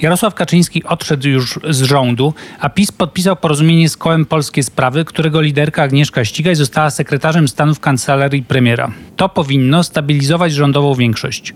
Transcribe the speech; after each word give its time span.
Jarosław 0.00 0.34
Kaczyński 0.34 0.84
odszedł 0.84 1.28
już 1.28 1.60
z 1.70 1.82
rządu, 1.82 2.34
a 2.60 2.68
PiS 2.68 2.92
podpisał 2.92 3.36
porozumienie 3.36 3.88
z 3.88 3.96
kołem 3.96 4.26
Polskie 4.26 4.62
Sprawy, 4.62 5.04
którego 5.04 5.40
liderka 5.40 5.82
Agnieszka 5.82 6.24
Ścigaj 6.24 6.54
została 6.54 6.90
sekretarzem 6.90 7.48
stanu 7.48 7.74
w 7.74 7.80
kancelarii 7.80 8.42
premiera. 8.42 8.90
To 9.16 9.28
powinno 9.28 9.84
stabilizować 9.84 10.52
rządową 10.52 10.94
większość. 10.94 11.54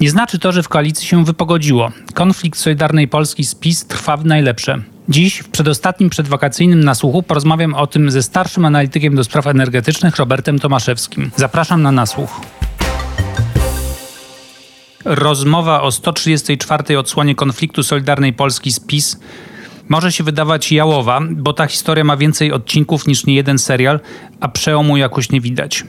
Nie 0.00 0.10
znaczy 0.10 0.38
to, 0.38 0.52
że 0.52 0.62
w 0.62 0.68
koalicji 0.68 1.06
się 1.06 1.24
wypogodziło. 1.24 1.90
Konflikt 2.14 2.58
Solidarnej 2.58 3.08
Polski 3.08 3.44
z 3.44 3.54
PiS 3.54 3.86
trwa 3.86 4.16
w 4.16 4.24
najlepsze. 4.24 4.82
Dziś, 5.08 5.38
w 5.38 5.48
przedostatnim 5.48 6.10
przedwakacyjnym 6.10 6.84
nasłuchu, 6.84 7.22
porozmawiam 7.22 7.74
o 7.74 7.86
tym 7.86 8.10
ze 8.10 8.22
starszym 8.22 8.64
analitykiem 8.64 9.16
do 9.16 9.24
spraw 9.24 9.46
energetycznych 9.46 10.16
Robertem 10.16 10.58
Tomaszewskim. 10.58 11.30
Zapraszam 11.36 11.82
na 11.82 11.92
nasłuch. 11.92 12.40
Rozmowa 15.08 15.82
o 15.82 15.92
134. 15.92 16.98
odsłonie 16.98 17.34
konfliktu 17.34 17.82
Solidarnej 17.82 18.32
Polski 18.32 18.72
z 18.72 18.80
PiS 18.80 19.20
może 19.88 20.12
się 20.12 20.24
wydawać 20.24 20.72
jałowa, 20.72 21.20
bo 21.30 21.52
ta 21.52 21.66
historia 21.66 22.04
ma 22.04 22.16
więcej 22.16 22.52
odcinków 22.52 23.06
niż 23.06 23.26
niejeden 23.26 23.58
serial, 23.58 24.00
a 24.40 24.48
przełomu 24.48 24.96
jakoś 24.96 25.30
nie 25.30 25.40
widać. 25.40 25.84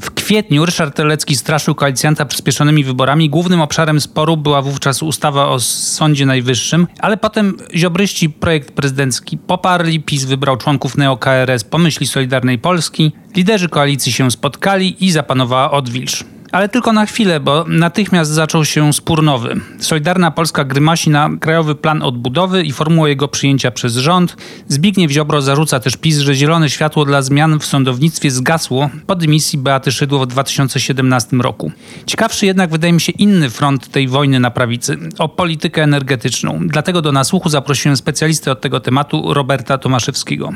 W 0.00 0.10
kwietniu 0.10 0.66
Ryszard 0.66 0.96
Telecki 0.96 1.36
straszył 1.36 1.74
koalicjanta 1.74 2.24
przyspieszonymi 2.24 2.84
wyborami. 2.84 3.30
Głównym 3.30 3.60
obszarem 3.60 4.00
sporu 4.00 4.36
była 4.36 4.62
wówczas 4.62 5.02
ustawa 5.02 5.48
o 5.48 5.60
Sądzie 5.60 6.26
Najwyższym, 6.26 6.86
ale 6.98 7.16
potem 7.16 7.56
ziobryści 7.74 8.30
projekt 8.30 8.70
prezydencki 8.70 9.38
poparli, 9.38 10.00
PiS 10.00 10.24
wybrał 10.24 10.56
członków 10.56 10.96
neo-KRS 10.96 11.64
pomyśli 11.64 12.06
Solidarnej 12.06 12.58
Polski, 12.58 13.12
liderzy 13.36 13.68
koalicji 13.68 14.12
się 14.12 14.30
spotkali 14.30 15.04
i 15.04 15.10
zapanowała 15.10 15.70
odwilż. 15.70 16.24
Ale 16.52 16.68
tylko 16.68 16.92
na 16.92 17.06
chwilę, 17.06 17.40
bo 17.40 17.64
natychmiast 17.68 18.30
zaczął 18.30 18.64
się 18.64 18.92
spór 18.92 19.22
nowy. 19.22 19.60
Solidarna 19.78 20.30
Polska 20.30 20.64
grymasi 20.64 21.10
na 21.10 21.30
Krajowy 21.40 21.74
Plan 21.74 22.02
Odbudowy 22.02 22.62
i 22.62 22.72
formułę 22.72 23.08
jego 23.08 23.28
przyjęcia 23.28 23.70
przez 23.70 23.96
rząd. 23.96 24.36
Zbigniew 24.68 25.10
Ziobro 25.10 25.42
zarzuca 25.42 25.80
też 25.80 25.96
PiS, 25.96 26.18
że 26.18 26.34
zielone 26.34 26.70
światło 26.70 27.04
dla 27.04 27.22
zmian 27.22 27.58
w 27.58 27.64
sądownictwie 27.64 28.30
zgasło 28.30 28.90
po 29.06 29.16
dymisji 29.16 29.58
Beaty 29.58 29.92
Szydło 29.92 30.18
w 30.18 30.26
2017 30.26 31.36
roku. 31.36 31.72
Ciekawszy 32.06 32.46
jednak 32.46 32.70
wydaje 32.70 32.92
mi 32.92 33.00
się 33.00 33.12
inny 33.12 33.50
front 33.50 33.88
tej 33.88 34.08
wojny 34.08 34.40
na 34.40 34.50
prawicy, 34.50 34.98
o 35.18 35.28
politykę 35.28 35.82
energetyczną. 35.82 36.58
Dlatego 36.66 37.02
do 37.02 37.12
nasłuchu 37.12 37.48
zaprosiłem 37.48 37.96
specjalistę 37.96 38.52
od 38.52 38.60
tego 38.60 38.80
tematu, 38.80 39.34
Roberta 39.34 39.78
Tomaszewskiego. 39.78 40.52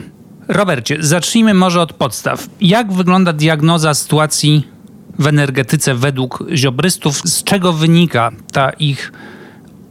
Robercie, 0.49 0.97
zacznijmy 1.01 1.55
może 1.55 1.81
od 1.81 1.93
podstaw. 1.93 2.47
Jak 2.61 2.93
wygląda 2.93 3.33
diagnoza 3.33 3.95
sytuacji 3.95 4.74
w 5.19 5.27
energetyce 5.27 5.95
według 5.95 6.45
ziobrystów. 6.55 7.17
Z 7.19 7.45
czego 7.45 7.73
wynika 7.73 8.31
ta 8.53 8.71
ich 8.71 9.13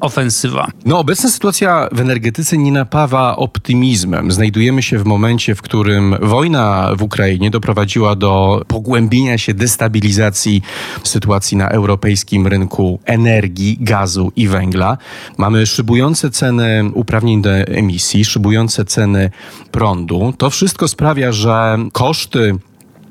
ofensywa? 0.04 0.68
No, 0.86 1.00
obecna 1.00 1.30
sytuacja 1.30 1.90
w 1.92 2.00
energetyce 2.00 2.58
nie 2.58 2.72
napawa 2.72 3.36
optymizmem. 3.36 4.32
Znajdujemy 4.32 4.84
się 4.84 4.98
w 5.00 5.06
momencie, 5.06 5.56
w 5.56 5.62
którym 5.62 6.16
wojna 6.22 6.92
w 6.97 7.02
Ukrainie 7.02 7.52
doprowadziła 7.52 8.16
do 8.16 8.62
pogłębienia 8.68 9.38
się 9.38 9.53
destabilizacji 9.53 10.62
sytuacji 11.03 11.58
na 11.58 11.70
europejskim 11.70 12.47
rynku 12.47 13.00
energii, 13.06 13.78
gazu 13.80 14.31
i 14.36 14.47
węgla. 14.47 14.97
Mamy 15.38 15.66
szybujące 15.66 16.30
ceny 16.30 16.92
uprawnień 16.94 17.42
do 17.42 17.50
emisji, 17.50 18.26
szybujące 18.26 18.86
ceny 18.86 19.30
prądu. 19.72 20.34
To 20.38 20.50
wszystko 20.50 20.88
sprawia, 20.88 21.31
że 21.31 21.78
koszty 21.92 22.56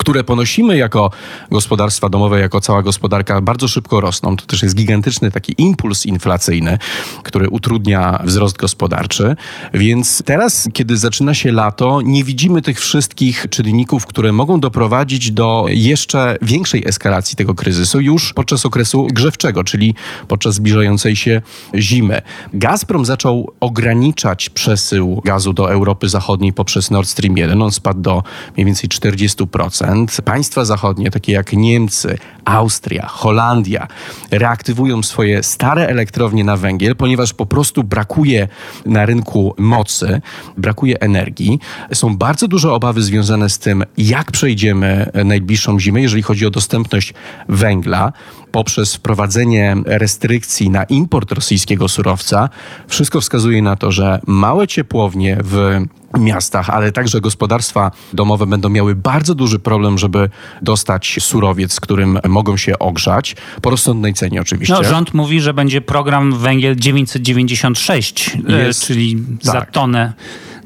które 0.03 0.25
ponosimy 0.25 0.77
jako 0.77 1.11
gospodarstwa 1.51 2.09
domowe, 2.09 2.41
jako 2.41 2.61
cała 2.61 2.83
gospodarka, 2.83 3.41
bardzo 3.41 3.69
szybko 3.69 4.01
rosną. 4.01 4.37
To 4.37 4.47
też 4.47 4.63
jest 4.63 4.75
gigantyczny 4.75 5.31
taki 5.31 5.55
impuls 5.59 6.07
inflacyjny, 6.07 6.79
który 7.23 7.49
utrudnia 7.49 8.23
wzrost 8.25 8.57
gospodarczy. 8.57 9.37
Więc 9.75 10.23
teraz, 10.25 10.69
kiedy 10.73 10.97
zaczyna 10.97 11.35
się 11.35 11.53
lato, 11.53 12.01
nie 12.05 12.25
widzimy 12.25 12.63
tych 12.63 12.81
wszystkich 12.81 13.47
czynników, 13.51 14.07
które 14.07 14.33
mogą 14.33 14.61
doprowadzić 14.61 15.31
do 15.31 15.65
jeszcze 15.69 16.37
większej 16.43 16.89
eskalacji 16.89 17.37
tego 17.37 17.55
kryzysu 17.55 18.01
już 18.01 18.33
podczas 18.33 18.67
okresu 18.67 19.07
grzewczego, 19.13 19.65
czyli 19.65 19.95
podczas 20.29 20.55
zbliżającej 20.55 21.17
się 21.17 21.43
zimy. 21.75 22.23
Gazprom 22.55 23.05
zaczął 23.05 23.53
ograniczać 23.61 24.51
przesył 24.51 25.23
gazu 25.25 25.53
do 25.53 25.73
Europy 25.73 26.09
Zachodniej 26.09 26.53
poprzez 26.53 26.91
Nord 26.91 27.09
Stream 27.09 27.37
1. 27.37 27.63
On 27.63 27.73
spadł 27.73 28.01
do 28.01 28.23
mniej 28.57 28.67
więcej 28.67 28.89
40%. 28.89 29.92
Państwa 30.25 30.65
zachodnie, 30.65 31.11
takie 31.11 31.33
jak 31.33 31.53
Niemcy, 31.53 32.19
Austria, 32.45 33.07
Holandia, 33.07 33.87
reaktywują 34.31 35.03
swoje 35.03 35.43
stare 35.43 35.87
elektrownie 35.87 36.45
na 36.45 36.57
węgiel, 36.57 36.97
ponieważ 36.97 37.35
po 37.35 37.47
prostu 37.47 37.85
brakuje 37.85 38.49
na 38.87 39.07
rynku 39.07 39.55
mocy, 39.59 40.21
brakuje 40.57 41.01
energii. 41.01 41.59
Są 41.93 42.17
bardzo 42.17 42.49
duże 42.49 42.73
obawy 42.73 43.03
związane 43.03 43.51
z 43.51 43.59
tym, 43.59 43.85
jak 43.99 44.33
przejdziemy 44.33 45.11
najbliższą 45.25 45.81
zimę, 45.81 46.01
jeżeli 46.01 46.23
chodzi 46.23 46.47
o 46.47 46.51
dostępność 46.51 47.15
węgla 47.49 48.13
poprzez 48.53 48.95
wprowadzenie 48.95 49.77
restrykcji 49.85 50.71
na 50.71 50.85
import 50.85 51.33
rosyjskiego 51.33 51.89
surowca. 51.89 52.49
Wszystko 52.89 53.21
wskazuje 53.21 53.63
na 53.63 53.77
to, 53.77 53.93
że 53.93 54.21
małe 54.27 54.69
ciepłownie 54.69 55.39
w 55.45 55.81
miastach, 56.19 56.71
ale 56.71 56.93
także 56.93 57.21
gospodarstwa 57.21 57.91
domowe 58.13 58.47
będą 58.47 58.69
miały 58.69 58.95
bardzo 58.95 59.35
duży 59.35 59.59
problem, 59.59 59.99
żeby 59.99 60.31
dostać 60.63 61.17
surowiec, 61.21 61.73
z 61.73 61.81
którym 61.81 62.19
mogą 62.29 62.57
się 62.57 62.79
ogrzać, 62.79 63.37
po 63.63 63.71
rozsądnej 63.71 64.15
cenie 64.15 64.41
oczywiście. 64.41 64.75
No, 64.75 64.85
rząd 64.85 65.15
mówi, 65.15 65.41
że 65.41 65.55
będzie 65.55 65.81
program 65.81 66.39
węgiel 66.39 66.77
996, 66.77 68.37
e, 68.49 68.53
Jest, 68.53 68.87
czyli 68.87 69.17
tak. 69.17 69.45
za 69.45 69.61
tonę 69.61 70.13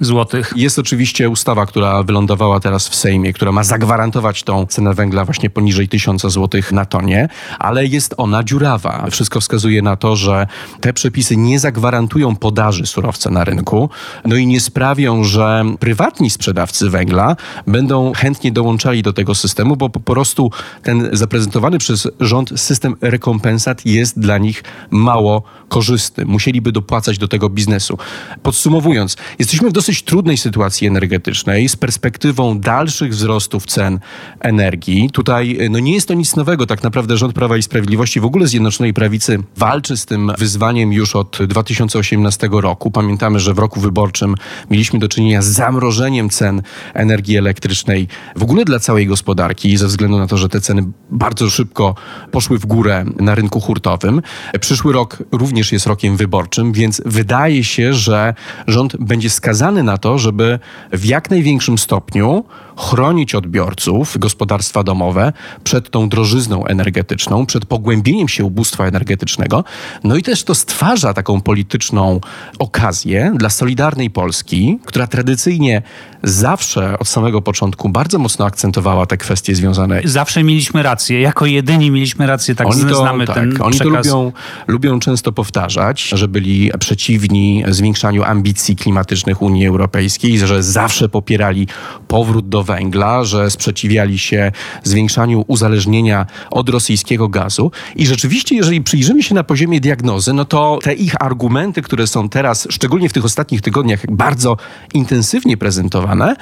złotych. 0.00 0.52
Jest 0.56 0.78
oczywiście 0.78 1.30
ustawa, 1.30 1.66
która 1.66 2.02
wylądowała 2.02 2.60
teraz 2.60 2.88
w 2.88 2.94
Sejmie, 2.94 3.32
która 3.32 3.52
ma 3.52 3.64
zagwarantować 3.64 4.42
tą 4.42 4.66
cenę 4.66 4.94
węgla 4.94 5.24
właśnie 5.24 5.50
poniżej 5.50 5.88
1000 5.88 6.22
złotych 6.22 6.72
na 6.72 6.84
tonie, 6.84 7.28
ale 7.58 7.86
jest 7.86 8.14
ona 8.16 8.44
dziurawa. 8.44 9.06
Wszystko 9.10 9.40
wskazuje 9.40 9.82
na 9.82 9.96
to, 9.96 10.16
że 10.16 10.46
te 10.80 10.92
przepisy 10.92 11.36
nie 11.36 11.60
zagwarantują 11.60 12.36
podaży 12.36 12.86
surowca 12.86 13.30
na 13.30 13.44
rynku, 13.44 13.90
no 14.24 14.36
i 14.36 14.46
nie 14.46 14.60
sprawią, 14.60 15.24
że 15.24 15.64
prywatni 15.80 16.30
sprzedawcy 16.30 16.90
węgla 16.90 17.36
będą 17.66 18.12
chętnie 18.12 18.52
dołączali 18.52 19.02
do 19.02 19.12
tego 19.12 19.34
systemu, 19.34 19.76
bo 19.76 19.88
po 19.88 20.00
prostu 20.00 20.50
ten 20.82 21.08
zaprezentowany 21.12 21.78
przez 21.78 22.08
rząd 22.20 22.60
system 22.60 22.96
rekompensat 23.00 23.86
jest 23.86 24.20
dla 24.20 24.38
nich 24.38 24.64
mało 24.90 25.42
korzystny. 25.68 26.24
Musieliby 26.24 26.72
dopłacać 26.72 27.18
do 27.18 27.28
tego 27.28 27.48
biznesu. 27.48 27.98
Podsumowując, 28.42 29.16
jesteśmy 29.38 29.70
w 29.70 29.72
dosyć 29.72 29.85
dosyć 29.86 30.02
trudnej 30.02 30.36
sytuacji 30.36 30.86
energetycznej 30.86 31.68
z 31.68 31.76
perspektywą 31.76 32.58
dalszych 32.58 33.12
wzrostów 33.12 33.66
cen 33.66 34.00
energii. 34.40 35.10
Tutaj 35.10 35.58
no 35.70 35.78
nie 35.78 35.94
jest 35.94 36.08
to 36.08 36.14
nic 36.14 36.36
nowego. 36.36 36.66
Tak 36.66 36.82
naprawdę 36.82 37.16
rząd 37.16 37.34
Prawa 37.34 37.56
i 37.56 37.62
Sprawiedliwości, 37.62 38.20
w 38.20 38.24
ogóle 38.24 38.46
Zjednoczonej 38.46 38.94
Prawicy 38.94 39.38
walczy 39.56 39.96
z 39.96 40.06
tym 40.06 40.32
wyzwaniem 40.38 40.92
już 40.92 41.16
od 41.16 41.38
2018 41.46 42.48
roku. 42.52 42.90
Pamiętamy, 42.90 43.40
że 43.40 43.54
w 43.54 43.58
roku 43.58 43.80
wyborczym 43.80 44.34
mieliśmy 44.70 44.98
do 44.98 45.08
czynienia 45.08 45.42
z 45.42 45.46
zamrożeniem 45.46 46.30
cen 46.30 46.62
energii 46.94 47.36
elektrycznej 47.36 48.08
w 48.36 48.42
ogóle 48.42 48.64
dla 48.64 48.78
całej 48.78 49.06
gospodarki 49.06 49.76
ze 49.76 49.86
względu 49.86 50.18
na 50.18 50.26
to, 50.26 50.36
że 50.36 50.48
te 50.48 50.60
ceny 50.60 50.82
bardzo 51.10 51.50
szybko 51.50 51.94
poszły 52.30 52.58
w 52.58 52.66
górę 52.66 53.04
na 53.20 53.34
rynku 53.34 53.60
hurtowym. 53.60 54.22
Przyszły 54.60 54.92
rok 54.92 55.22
również 55.32 55.72
jest 55.72 55.86
rokiem 55.86 56.16
wyborczym, 56.16 56.72
więc 56.72 57.02
wydaje 57.04 57.64
się, 57.64 57.94
że 57.94 58.34
rząd 58.66 58.96
będzie 58.96 59.30
skazany 59.30 59.75
na 59.82 59.98
to, 59.98 60.18
żeby 60.18 60.58
w 60.92 61.04
jak 61.04 61.30
największym 61.30 61.78
stopniu 61.78 62.44
chronić 62.76 63.34
odbiorców, 63.34 64.18
gospodarstwa 64.18 64.82
domowe 64.82 65.32
przed 65.64 65.90
tą 65.90 66.08
drożyzną 66.08 66.66
energetyczną, 66.66 67.46
przed 67.46 67.66
pogłębieniem 67.66 68.28
się 68.28 68.44
ubóstwa 68.44 68.86
energetycznego. 68.86 69.64
No 70.04 70.16
i 70.16 70.22
też 70.22 70.44
to 70.44 70.54
stwarza 70.54 71.14
taką 71.14 71.40
polityczną 71.40 72.20
okazję 72.58 73.32
dla 73.36 73.50
Solidarnej 73.50 74.10
Polski, 74.10 74.78
która 74.84 75.06
tradycyjnie 75.06 75.82
zawsze 76.22 76.98
od 76.98 77.08
samego 77.08 77.42
początku 77.42 77.88
bardzo 77.88 78.18
mocno 78.18 78.46
akcentowała 78.46 79.06
te 79.06 79.16
kwestie 79.16 79.54
związane. 79.54 80.00
Zawsze 80.04 80.42
mieliśmy 80.42 80.82
rację, 80.82 81.20
jako 81.20 81.46
jedyni 81.46 81.90
mieliśmy 81.90 82.26
rację, 82.26 82.54
tak 82.54 82.66
oni 82.66 82.84
to, 82.84 82.96
znamy 82.96 83.26
tak, 83.26 83.36
ten 83.36 83.62
Oni 83.62 83.74
przekaz. 83.78 84.06
to 84.06 84.18
lubią, 84.18 84.32
lubią 84.66 85.00
często 85.00 85.32
powtarzać, 85.32 86.02
że 86.02 86.28
byli 86.28 86.70
przeciwni 86.80 87.64
zwiększaniu 87.68 88.24
ambicji 88.24 88.76
klimatycznych 88.76 89.42
Unii 89.42 89.66
Europejskiej, 89.66 90.38
że 90.38 90.62
zawsze 90.62 91.08
popierali 91.08 91.66
powrót 92.08 92.48
do 92.48 92.64
węgla, 92.66 93.24
że 93.24 93.50
sprzeciwiali 93.50 94.18
się 94.18 94.52
zwiększaniu 94.82 95.44
uzależnienia 95.46 96.26
od 96.50 96.68
rosyjskiego 96.68 97.28
gazu. 97.28 97.70
I 97.96 98.06
rzeczywiście, 98.06 98.56
jeżeli 98.56 98.80
przyjrzymy 98.82 99.22
się 99.22 99.34
na 99.34 99.44
poziomie 99.44 99.80
diagnozy, 99.80 100.32
no 100.32 100.44
to 100.44 100.78
te 100.82 100.94
ich 100.94 101.22
argumenty, 101.22 101.82
które 101.82 102.06
są 102.06 102.28
teraz, 102.28 102.68
szczególnie 102.70 103.08
w 103.08 103.12
tych 103.12 103.24
ostatnich 103.24 103.60
tygodniach, 103.60 104.00
bardzo 104.10 104.56
intensywnie 104.94 105.56
prezentowane, 105.56 106.36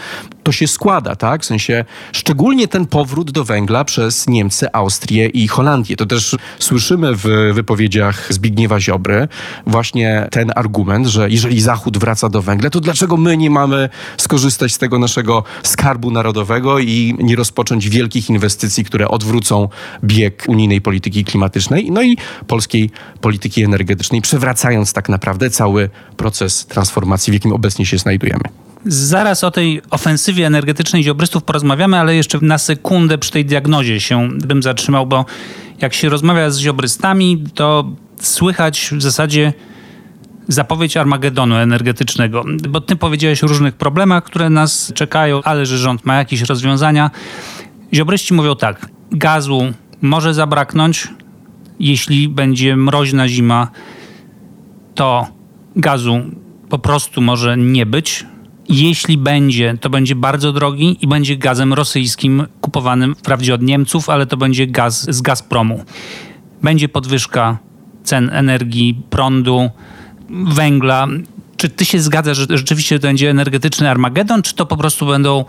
to 0.45 0.53
się 0.53 0.67
składa, 0.67 1.17
tak? 1.17 1.43
W 1.43 1.45
sensie 1.45 1.85
szczególnie 2.13 2.69
ten 2.69 2.87
powrót 2.87 3.31
do 3.31 3.45
węgla 3.45 3.85
przez 3.85 4.27
Niemcy, 4.27 4.73
Austrię 4.73 5.27
i 5.27 5.49
Holandię. 5.49 5.97
To 5.97 6.07
też 6.07 6.37
słyszymy 6.59 7.13
w 7.15 7.53
wypowiedziach 7.55 8.33
Zbigniewa 8.33 8.81
Ziobry 8.81 9.29
właśnie 9.67 10.29
ten 10.31 10.53
argument, 10.57 11.07
że 11.07 11.31
jeżeli 11.31 11.61
Zachód 11.61 11.99
wraca 11.99 12.29
do 12.29 12.43
węgla, 12.43 12.71
to 12.71 12.81
dlaczego 12.81 13.17
my 13.17 13.37
nie 13.37 13.51
mamy 13.51 13.89
skorzystać 14.17 14.73
z 14.73 14.79
tego 14.79 14.99
naszego 14.99 15.45
skarbu 15.63 16.11
narodowego 16.11 16.79
i 16.79 17.15
nie 17.19 17.37
rozpocząć 17.37 17.89
wielkich 17.89 18.31
inwestycji, 18.31 18.85
które 18.85 19.09
odwrócą 19.09 19.69
bieg 20.05 20.45
unijnej 20.49 20.81
polityki 20.81 21.25
klimatycznej, 21.25 21.91
no 21.91 22.03
i 22.03 22.17
polskiej 22.47 22.91
polityki 23.21 23.63
energetycznej, 23.63 24.21
przewracając 24.21 24.93
tak 24.93 25.09
naprawdę 25.09 25.51
cały 25.51 25.91
proces 26.17 26.67
transformacji, 26.67 27.31
w 27.31 27.35
jakim 27.35 27.53
obecnie 27.53 27.87
się 27.87 27.99
znajdujemy. 27.99 28.64
Zaraz 28.87 29.45
o 29.45 29.51
tej 29.51 29.83
ofensywie 29.91 30.47
energetycznej 30.47 31.05
ziobrystów 31.05 31.43
porozmawiamy, 31.43 31.99
ale 31.99 32.17
jeszcze 32.17 32.39
na 32.43 32.59
sekundę 32.59 33.19
przy 33.19 33.31
tej 33.31 33.45
diagnozie 33.45 34.01
się 34.01 34.29
bym 34.29 34.63
zatrzymał, 34.63 35.07
bo 35.07 35.25
jak 35.81 35.95
się 35.95 36.09
rozmawia 36.09 36.51
z 36.51 36.59
ziobrystami, 36.59 37.45
to 37.55 37.93
słychać 38.21 38.91
w 38.93 39.03
zasadzie 39.03 39.53
zapowiedź 40.49 40.97
Armagedonu 40.97 41.55
energetycznego, 41.55 42.45
bo 42.69 42.81
ty 42.81 42.97
powiedziałeś 42.97 43.45
o 43.45 43.47
różnych 43.47 43.75
problemach, 43.75 44.25
które 44.25 44.51
nas 44.51 44.93
czekają, 44.95 45.43
ale 45.43 45.67
że 45.67 45.79
rząd 45.79 46.05
ma 46.05 46.17
jakieś 46.17 46.43
rozwiązania. 46.43 47.11
Ziobryści 47.95 48.35
mówią 48.35 48.57
tak, 48.57 48.89
gazu 49.11 49.73
może 50.03 50.35
zabraknąć, 50.35 51.09
jeśli 51.81 52.29
będzie 52.29 52.77
mroźna 52.77 53.29
zima, 53.29 53.69
to 54.95 55.27
gazu 55.77 56.21
po 56.69 56.79
prostu 56.79 57.21
może 57.21 57.57
nie 57.57 57.87
być. 57.87 58.27
Jeśli 58.69 59.19
będzie, 59.19 59.79
to 59.81 59.91
będzie 59.91 60.15
bardzo 60.15 60.53
drogi 60.53 60.99
i 61.01 61.07
będzie 61.07 61.37
gazem 61.37 61.73
rosyjskim 61.73 62.47
kupowanym 62.61 63.15
wprawdzie 63.15 63.55
od 63.55 63.63
Niemców, 63.63 64.11
ale 64.11 64.27
to 64.27 64.37
będzie 64.37 64.67
gaz 64.67 65.15
z 65.15 65.21
Gazpromu. 65.21 65.85
Będzie 66.63 66.89
podwyżka 66.89 67.59
cen 68.05 68.31
energii, 68.33 69.03
prądu, 69.11 69.71
węgla. 70.31 71.07
Czy 71.57 71.69
ty 71.69 71.85
się 71.85 72.01
zgadzasz, 72.01 72.39
że 72.39 72.47
rzeczywiście 72.51 72.99
to 72.99 73.07
będzie 73.07 73.31
energetyczny 73.31 73.91
Armagedon, 73.91 74.43
czy 74.43 74.55
to 74.55 74.67
po 74.67 74.77
prostu 74.77 75.07
będą 75.07 75.45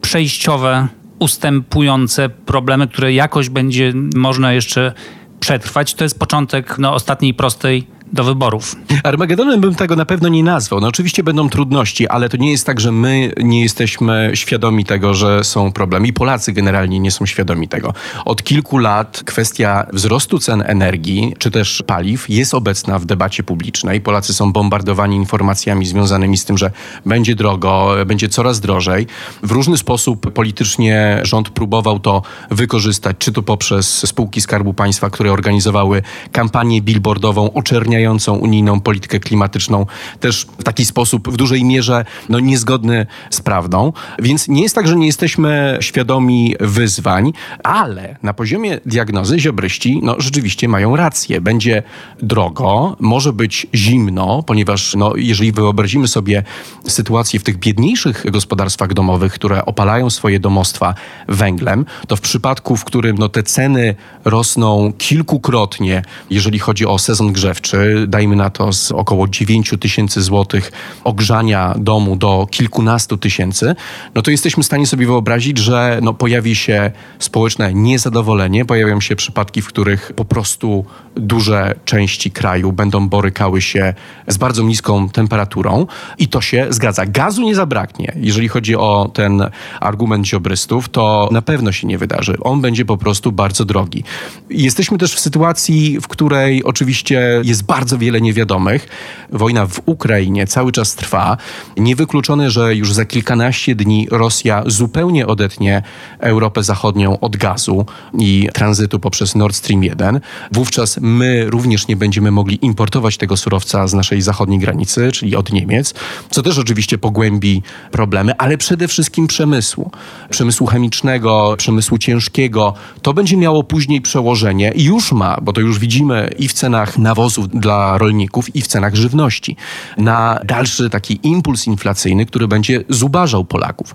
przejściowe, 0.00 0.88
ustępujące 1.18 2.28
problemy, 2.28 2.88
które 2.88 3.12
jakoś 3.12 3.48
będzie 3.48 3.92
można 4.16 4.52
jeszcze 4.52 4.92
przetrwać? 5.40 5.94
To 5.94 6.04
jest 6.04 6.18
początek 6.18 6.78
no, 6.78 6.94
ostatniej 6.94 7.34
prostej 7.34 7.86
do 8.16 8.24
wyborów. 8.24 8.76
Armagedonem 9.04 9.60
bym 9.60 9.74
tego 9.74 9.96
na 9.96 10.06
pewno 10.06 10.28
nie 10.28 10.42
nazwał. 10.42 10.80
No 10.80 10.88
oczywiście 10.88 11.22
będą 11.22 11.48
trudności, 11.48 12.08
ale 12.08 12.28
to 12.28 12.36
nie 12.36 12.50
jest 12.50 12.66
tak, 12.66 12.80
że 12.80 12.92
my 12.92 13.32
nie 13.42 13.62
jesteśmy 13.62 14.30
świadomi 14.34 14.84
tego, 14.84 15.14
że 15.14 15.44
są 15.44 15.72
problemy. 15.72 16.08
I 16.08 16.12
Polacy 16.12 16.52
generalnie 16.52 17.00
nie 17.00 17.10
są 17.10 17.26
świadomi 17.26 17.68
tego. 17.68 17.94
Od 18.24 18.42
kilku 18.42 18.78
lat 18.78 19.22
kwestia 19.26 19.86
wzrostu 19.92 20.38
cen 20.38 20.64
energii, 20.66 21.34
czy 21.38 21.50
też 21.50 21.82
paliw 21.86 22.30
jest 22.30 22.54
obecna 22.54 22.98
w 22.98 23.04
debacie 23.04 23.42
publicznej. 23.42 24.00
Polacy 24.00 24.34
są 24.34 24.52
bombardowani 24.52 25.16
informacjami 25.16 25.86
związanymi 25.86 26.36
z 26.36 26.44
tym, 26.44 26.58
że 26.58 26.70
będzie 27.06 27.34
drogo, 27.34 27.92
będzie 28.06 28.28
coraz 28.28 28.60
drożej. 28.60 29.06
W 29.42 29.50
różny 29.50 29.76
sposób 29.76 30.32
politycznie 30.32 31.20
rząd 31.22 31.50
próbował 31.50 32.00
to 32.00 32.22
wykorzystać, 32.50 33.16
czy 33.18 33.32
to 33.32 33.42
poprzez 33.42 34.06
spółki 34.06 34.40
Skarbu 34.40 34.74
Państwa, 34.74 35.10
które 35.10 35.32
organizowały 35.32 36.02
kampanię 36.32 36.82
billboardową 36.82 37.52
oczerniającą 37.52 38.05
uwzględniającą 38.06 38.34
unijną 38.34 38.80
politykę 38.80 39.20
klimatyczną, 39.20 39.86
też 40.20 40.46
w 40.58 40.64
taki 40.64 40.84
sposób 40.84 41.28
w 41.28 41.36
dużej 41.36 41.64
mierze 41.64 42.04
no, 42.28 42.40
niezgodny 42.40 43.06
z 43.30 43.40
prawdą. 43.40 43.92
Więc 44.18 44.48
nie 44.48 44.62
jest 44.62 44.74
tak, 44.74 44.88
że 44.88 44.96
nie 44.96 45.06
jesteśmy 45.06 45.78
świadomi 45.80 46.54
wyzwań, 46.60 47.32
ale 47.62 48.16
na 48.22 48.34
poziomie 48.34 48.80
diagnozy 48.86 49.38
ziobryści 49.38 50.00
no, 50.02 50.16
rzeczywiście 50.18 50.68
mają 50.68 50.96
rację. 50.96 51.40
Będzie 51.40 51.82
drogo, 52.22 52.96
może 53.00 53.32
być 53.32 53.66
zimno, 53.74 54.42
ponieważ 54.42 54.94
no, 54.94 55.16
jeżeli 55.16 55.52
wyobrazimy 55.52 56.08
sobie 56.08 56.42
sytuację 56.88 57.40
w 57.40 57.42
tych 57.42 57.58
biedniejszych 57.58 58.26
gospodarstwach 58.30 58.94
domowych, 58.94 59.32
które 59.32 59.64
opalają 59.64 60.10
swoje 60.10 60.40
domostwa 60.40 60.94
węglem, 61.28 61.84
to 62.08 62.16
w 62.16 62.20
przypadku, 62.20 62.76
w 62.76 62.84
którym 62.84 63.18
no, 63.18 63.28
te 63.28 63.42
ceny 63.42 63.94
rosną 64.24 64.92
kilkukrotnie, 64.98 66.02
jeżeli 66.30 66.58
chodzi 66.58 66.86
o 66.86 66.98
sezon 66.98 67.32
grzewczy, 67.32 67.85
dajmy 68.06 68.36
na 68.36 68.50
to 68.50 68.72
z 68.72 68.92
około 68.92 69.28
9 69.28 69.74
tysięcy 69.80 70.22
złotych 70.22 70.72
ogrzania 71.04 71.74
domu 71.78 72.16
do 72.16 72.46
kilkunastu 72.50 73.16
tysięcy, 73.16 73.74
no 74.14 74.22
to 74.22 74.30
jesteśmy 74.30 74.62
w 74.62 74.66
stanie 74.66 74.86
sobie 74.86 75.06
wyobrazić, 75.06 75.58
że 75.58 75.98
no 76.02 76.14
pojawi 76.14 76.56
się 76.56 76.90
społeczne 77.18 77.74
niezadowolenie, 77.74 78.64
pojawią 78.64 79.00
się 79.00 79.16
przypadki, 79.16 79.62
w 79.62 79.66
których 79.66 80.12
po 80.16 80.24
prostu 80.24 80.84
duże 81.14 81.74
części 81.84 82.30
kraju 82.30 82.72
będą 82.72 83.08
borykały 83.08 83.62
się 83.62 83.94
z 84.26 84.36
bardzo 84.36 84.62
niską 84.62 85.08
temperaturą 85.08 85.86
i 86.18 86.28
to 86.28 86.40
się 86.40 86.66
zgadza. 86.70 87.06
Gazu 87.06 87.42
nie 87.42 87.54
zabraknie. 87.54 88.12
Jeżeli 88.16 88.48
chodzi 88.48 88.76
o 88.76 89.10
ten 89.14 89.42
argument 89.80 90.26
ziobrystów, 90.26 90.88
to 90.88 91.28
na 91.32 91.42
pewno 91.42 91.72
się 91.72 91.86
nie 91.86 91.98
wydarzy. 91.98 92.36
On 92.40 92.60
będzie 92.60 92.84
po 92.84 92.96
prostu 92.96 93.32
bardzo 93.32 93.64
drogi. 93.64 94.04
Jesteśmy 94.50 94.98
też 94.98 95.14
w 95.14 95.20
sytuacji, 95.20 96.00
w 96.00 96.08
której 96.08 96.64
oczywiście 96.64 97.40
jest 97.44 97.62
bardzo 97.62 97.75
wiele 97.84 98.20
niewiadomych. 98.20 98.88
Wojna 99.32 99.66
w 99.66 99.80
Ukrainie 99.86 100.46
cały 100.46 100.72
czas 100.72 100.94
trwa. 100.94 101.36
Niewykluczone, 101.76 102.50
że 102.50 102.74
już 102.74 102.92
za 102.92 103.04
kilkanaście 103.04 103.74
dni 103.74 104.08
Rosja 104.10 104.62
zupełnie 104.66 105.26
odetnie 105.26 105.82
Europę 106.18 106.62
Zachodnią 106.62 107.20
od 107.20 107.36
gazu 107.36 107.86
i 108.18 108.48
tranzytu 108.52 109.00
poprzez 109.00 109.34
Nord 109.34 109.56
Stream 109.56 109.84
1. 109.84 110.20
Wówczas 110.52 110.98
my 111.00 111.50
również 111.50 111.88
nie 111.88 111.96
będziemy 111.96 112.30
mogli 112.30 112.58
importować 112.62 113.16
tego 113.16 113.36
surowca 113.36 113.86
z 113.86 113.94
naszej 113.94 114.22
zachodniej 114.22 114.58
granicy, 114.58 115.12
czyli 115.12 115.36
od 115.36 115.52
Niemiec, 115.52 115.94
co 116.30 116.42
też 116.42 116.58
oczywiście 116.58 116.98
pogłębi 116.98 117.62
problemy, 117.90 118.32
ale 118.38 118.58
przede 118.58 118.88
wszystkim 118.88 119.26
przemysłu. 119.26 119.90
Przemysłu 120.30 120.66
chemicznego, 120.66 121.54
przemysłu 121.58 121.98
ciężkiego. 121.98 122.74
To 123.02 123.14
będzie 123.14 123.36
miało 123.36 123.64
później 123.64 124.00
przełożenie 124.00 124.72
i 124.74 124.84
już 124.84 125.12
ma, 125.12 125.38
bo 125.42 125.52
to 125.52 125.60
już 125.60 125.78
widzimy 125.78 126.30
i 126.38 126.48
w 126.48 126.52
cenach 126.52 126.98
nawozów 126.98 127.48
dla 127.66 127.98
rolników, 127.98 128.56
i 128.56 128.62
w 128.62 128.66
cenach 128.66 128.94
żywności, 128.94 129.56
na 129.98 130.40
dalszy 130.44 130.90
taki 130.90 131.20
impuls 131.22 131.66
inflacyjny, 131.66 132.26
który 132.26 132.48
będzie 132.48 132.84
zubażał 132.88 133.44
Polaków. 133.44 133.94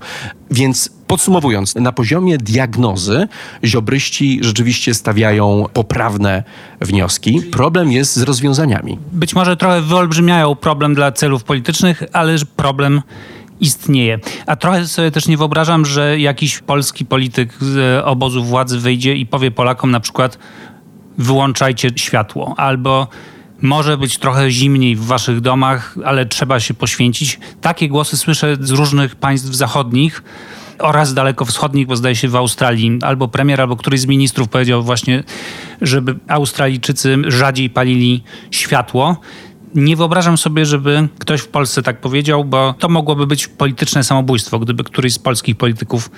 Więc 0.52 0.90
podsumowując, 1.08 1.76
na 1.76 1.92
poziomie 1.92 2.38
diagnozy 2.38 3.28
ziobryści 3.64 4.40
rzeczywiście 4.42 4.94
stawiają 4.94 5.66
poprawne 5.74 6.44
wnioski. 6.82 7.42
Problem 7.42 7.92
jest 7.92 8.16
z 8.16 8.22
rozwiązaniami. 8.22 8.98
Być 9.12 9.36
może 9.36 9.58
trochę 9.58 9.82
wyolbrzymiają 9.82 10.56
problem 10.56 10.96
dla 10.96 11.12
celów 11.12 11.44
politycznych, 11.44 12.04
ale 12.14 12.36
problem 12.56 13.02
istnieje. 13.60 14.20
A 14.46 14.56
trochę 14.56 14.88
sobie 14.88 15.12
też 15.12 15.28
nie 15.28 15.38
wyobrażam, 15.38 15.86
że 15.86 16.20
jakiś 16.20 16.60
polski 16.60 17.06
polityk 17.06 17.54
z 17.60 18.04
obozu 18.06 18.44
władzy 18.44 18.80
wyjdzie 18.80 19.16
i 19.16 19.26
powie 19.26 19.52
Polakom 19.52 19.92
na 19.92 20.00
przykład 20.00 20.38
wyłączajcie 21.18 21.90
światło 21.96 22.54
albo 22.58 23.08
może 23.62 23.98
być 23.98 24.18
trochę 24.18 24.52
zimniej 24.52 24.96
w 24.96 25.06
waszych 25.06 25.42
domach, 25.42 25.96
ale 26.06 26.26
trzeba 26.26 26.60
się 26.60 26.74
poświęcić. 26.74 27.40
Takie 27.62 27.90
głosy 27.90 28.18
słyszę 28.18 28.58
z 28.60 28.72
różnych 28.72 29.16
państw 29.16 29.54
zachodnich 29.54 30.24
oraz 30.80 31.14
dalekowschodnich, 31.14 31.88
bo 31.88 31.96
zdaje 31.96 32.16
się 32.16 32.28
w 32.28 32.36
Australii 32.36 33.00
albo 33.02 33.28
premier, 33.28 33.62
albo 33.62 33.76
któryś 33.76 34.00
z 34.00 34.06
ministrów 34.06 34.50
powiedział 34.50 34.84
właśnie, 34.84 35.24
żeby 35.82 36.16
Australijczycy 36.28 37.18
rzadziej 37.28 37.70
palili 37.70 38.24
światło. 38.52 39.18
Nie 39.76 39.96
wyobrażam 39.96 40.38
sobie, 40.38 40.66
żeby 40.66 41.08
ktoś 41.20 41.42
w 41.42 41.48
Polsce 41.48 41.84
tak 41.84 42.02
powiedział, 42.02 42.46
bo 42.46 42.74
to 42.80 42.90
mogłoby 42.90 43.28
być 43.28 43.48
polityczne 43.48 44.04
samobójstwo, 44.04 44.60
gdyby 44.60 44.84
któryś 44.84 45.14
z 45.14 45.20
polskich 45.20 45.56
polityków 45.56 46.10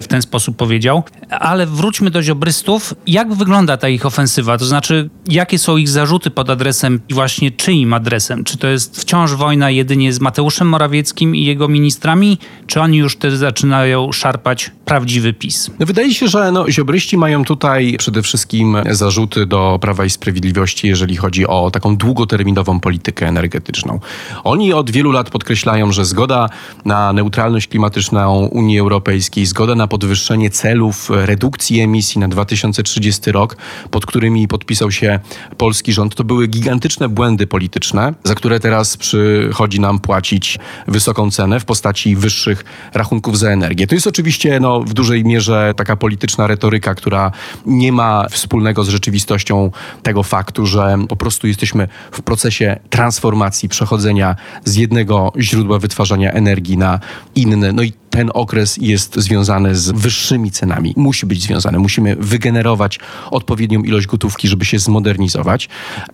w 0.00 0.08
ten 0.08 0.22
sposób 0.22 0.56
powiedział. 0.56 1.02
Ale 1.30 1.66
wróćmy 1.66 2.10
do 2.10 2.22
ziobrystów. 2.22 2.94
Jak 3.06 3.34
wygląda 3.34 3.76
ta 3.76 3.88
ich 3.88 4.06
ofensywa? 4.06 4.58
To 4.58 4.64
znaczy, 4.64 5.10
jakie 5.28 5.58
są 5.58 5.76
ich 5.76 5.88
zarzuty 5.88 6.30
pod 6.30 6.50
adresem 6.50 7.00
i 7.08 7.14
właśnie 7.14 7.50
czyim 7.50 7.92
adresem? 7.92 8.44
Czy 8.44 8.58
to 8.58 8.66
jest 8.66 9.00
wciąż 9.00 9.34
wojna 9.34 9.70
jedynie 9.70 10.12
z 10.12 10.20
Mateuszem 10.20 10.68
Morawieckim 10.68 11.36
i 11.36 11.44
jego 11.44 11.68
ministrami, 11.68 12.38
czy 12.66 12.80
oni 12.80 12.98
już 12.98 13.16
też 13.16 13.36
zaczynają 13.36 14.12
szarpać 14.12 14.70
prawdziwy 14.84 15.32
PiS? 15.32 15.70
No 15.78 15.86
wydaje 15.86 16.14
się, 16.14 16.28
że 16.28 16.52
no, 16.52 16.70
ziobryści 16.70 17.16
mają 17.16 17.44
tutaj 17.44 17.96
przede 17.98 18.22
wszystkim 18.22 18.76
zarzuty 18.90 19.46
do 19.46 19.78
Prawa 19.80 20.04
i 20.04 20.10
Sprawiedliwości, 20.10 20.88
jeżeli 20.88 21.16
chodzi 21.16 21.46
o 21.46 21.70
taką 21.70 21.96
długoterminową 21.96 22.80
politykę 22.80 23.28
energetyczną. 23.28 24.00
Oni 24.44 24.72
od 24.72 24.90
wielu 24.90 25.12
lat 25.12 25.30
podkreślają, 25.30 25.92
że 25.92 26.04
zgoda 26.04 26.48
na 26.84 27.12
neutralność 27.12 27.68
klimatyczną 27.68 28.46
Unii 28.46 28.78
Europejskiej, 28.78 29.46
zgoda 29.46 29.74
na 29.74 29.85
podwyższenie 29.86 30.50
celów 30.50 31.10
redukcji 31.10 31.80
emisji 31.80 32.18
na 32.18 32.28
2030 32.28 33.32
rok, 33.32 33.56
pod 33.90 34.06
którymi 34.06 34.48
podpisał 34.48 34.90
się 34.90 35.20
polski 35.56 35.92
rząd, 35.92 36.14
to 36.14 36.24
były 36.24 36.46
gigantyczne 36.46 37.08
błędy 37.08 37.46
polityczne, 37.46 38.14
za 38.24 38.34
które 38.34 38.60
teraz 38.60 38.96
przychodzi 38.96 39.80
nam 39.80 39.98
płacić 39.98 40.58
wysoką 40.88 41.30
cenę 41.30 41.60
w 41.60 41.64
postaci 41.64 42.16
wyższych 42.16 42.64
rachunków 42.94 43.38
za 43.38 43.50
energię. 43.50 43.86
To 43.86 43.94
jest 43.94 44.06
oczywiście 44.06 44.60
no, 44.60 44.80
w 44.80 44.94
dużej 44.94 45.24
mierze 45.24 45.74
taka 45.76 45.96
polityczna 45.96 46.46
retoryka, 46.46 46.94
która 46.94 47.32
nie 47.66 47.92
ma 47.92 48.26
wspólnego 48.30 48.84
z 48.84 48.88
rzeczywistością 48.88 49.70
tego 50.02 50.22
faktu, 50.22 50.66
że 50.66 50.98
po 51.08 51.16
prostu 51.16 51.46
jesteśmy 51.46 51.88
w 52.12 52.22
procesie 52.22 52.80
transformacji, 52.90 53.68
przechodzenia 53.68 54.36
z 54.64 54.76
jednego 54.76 55.32
źródła 55.40 55.78
wytwarzania 55.78 56.32
energii 56.32 56.76
na 56.76 57.00
inny. 57.34 57.72
No 57.72 57.82
i 57.82 57.92
ten 58.16 58.30
okres 58.34 58.76
jest 58.80 59.16
związany 59.16 59.74
z 59.74 59.90
wyższymi 59.90 60.50
cenami. 60.50 60.94
Musi 60.96 61.26
być 61.26 61.42
związany. 61.42 61.78
Musimy 61.78 62.16
wygenerować 62.16 62.98
odpowiednią 63.30 63.82
ilość 63.82 64.06
gotówki, 64.06 64.48
żeby 64.48 64.64
się 64.64 64.78
zmodernizować. 64.78 65.68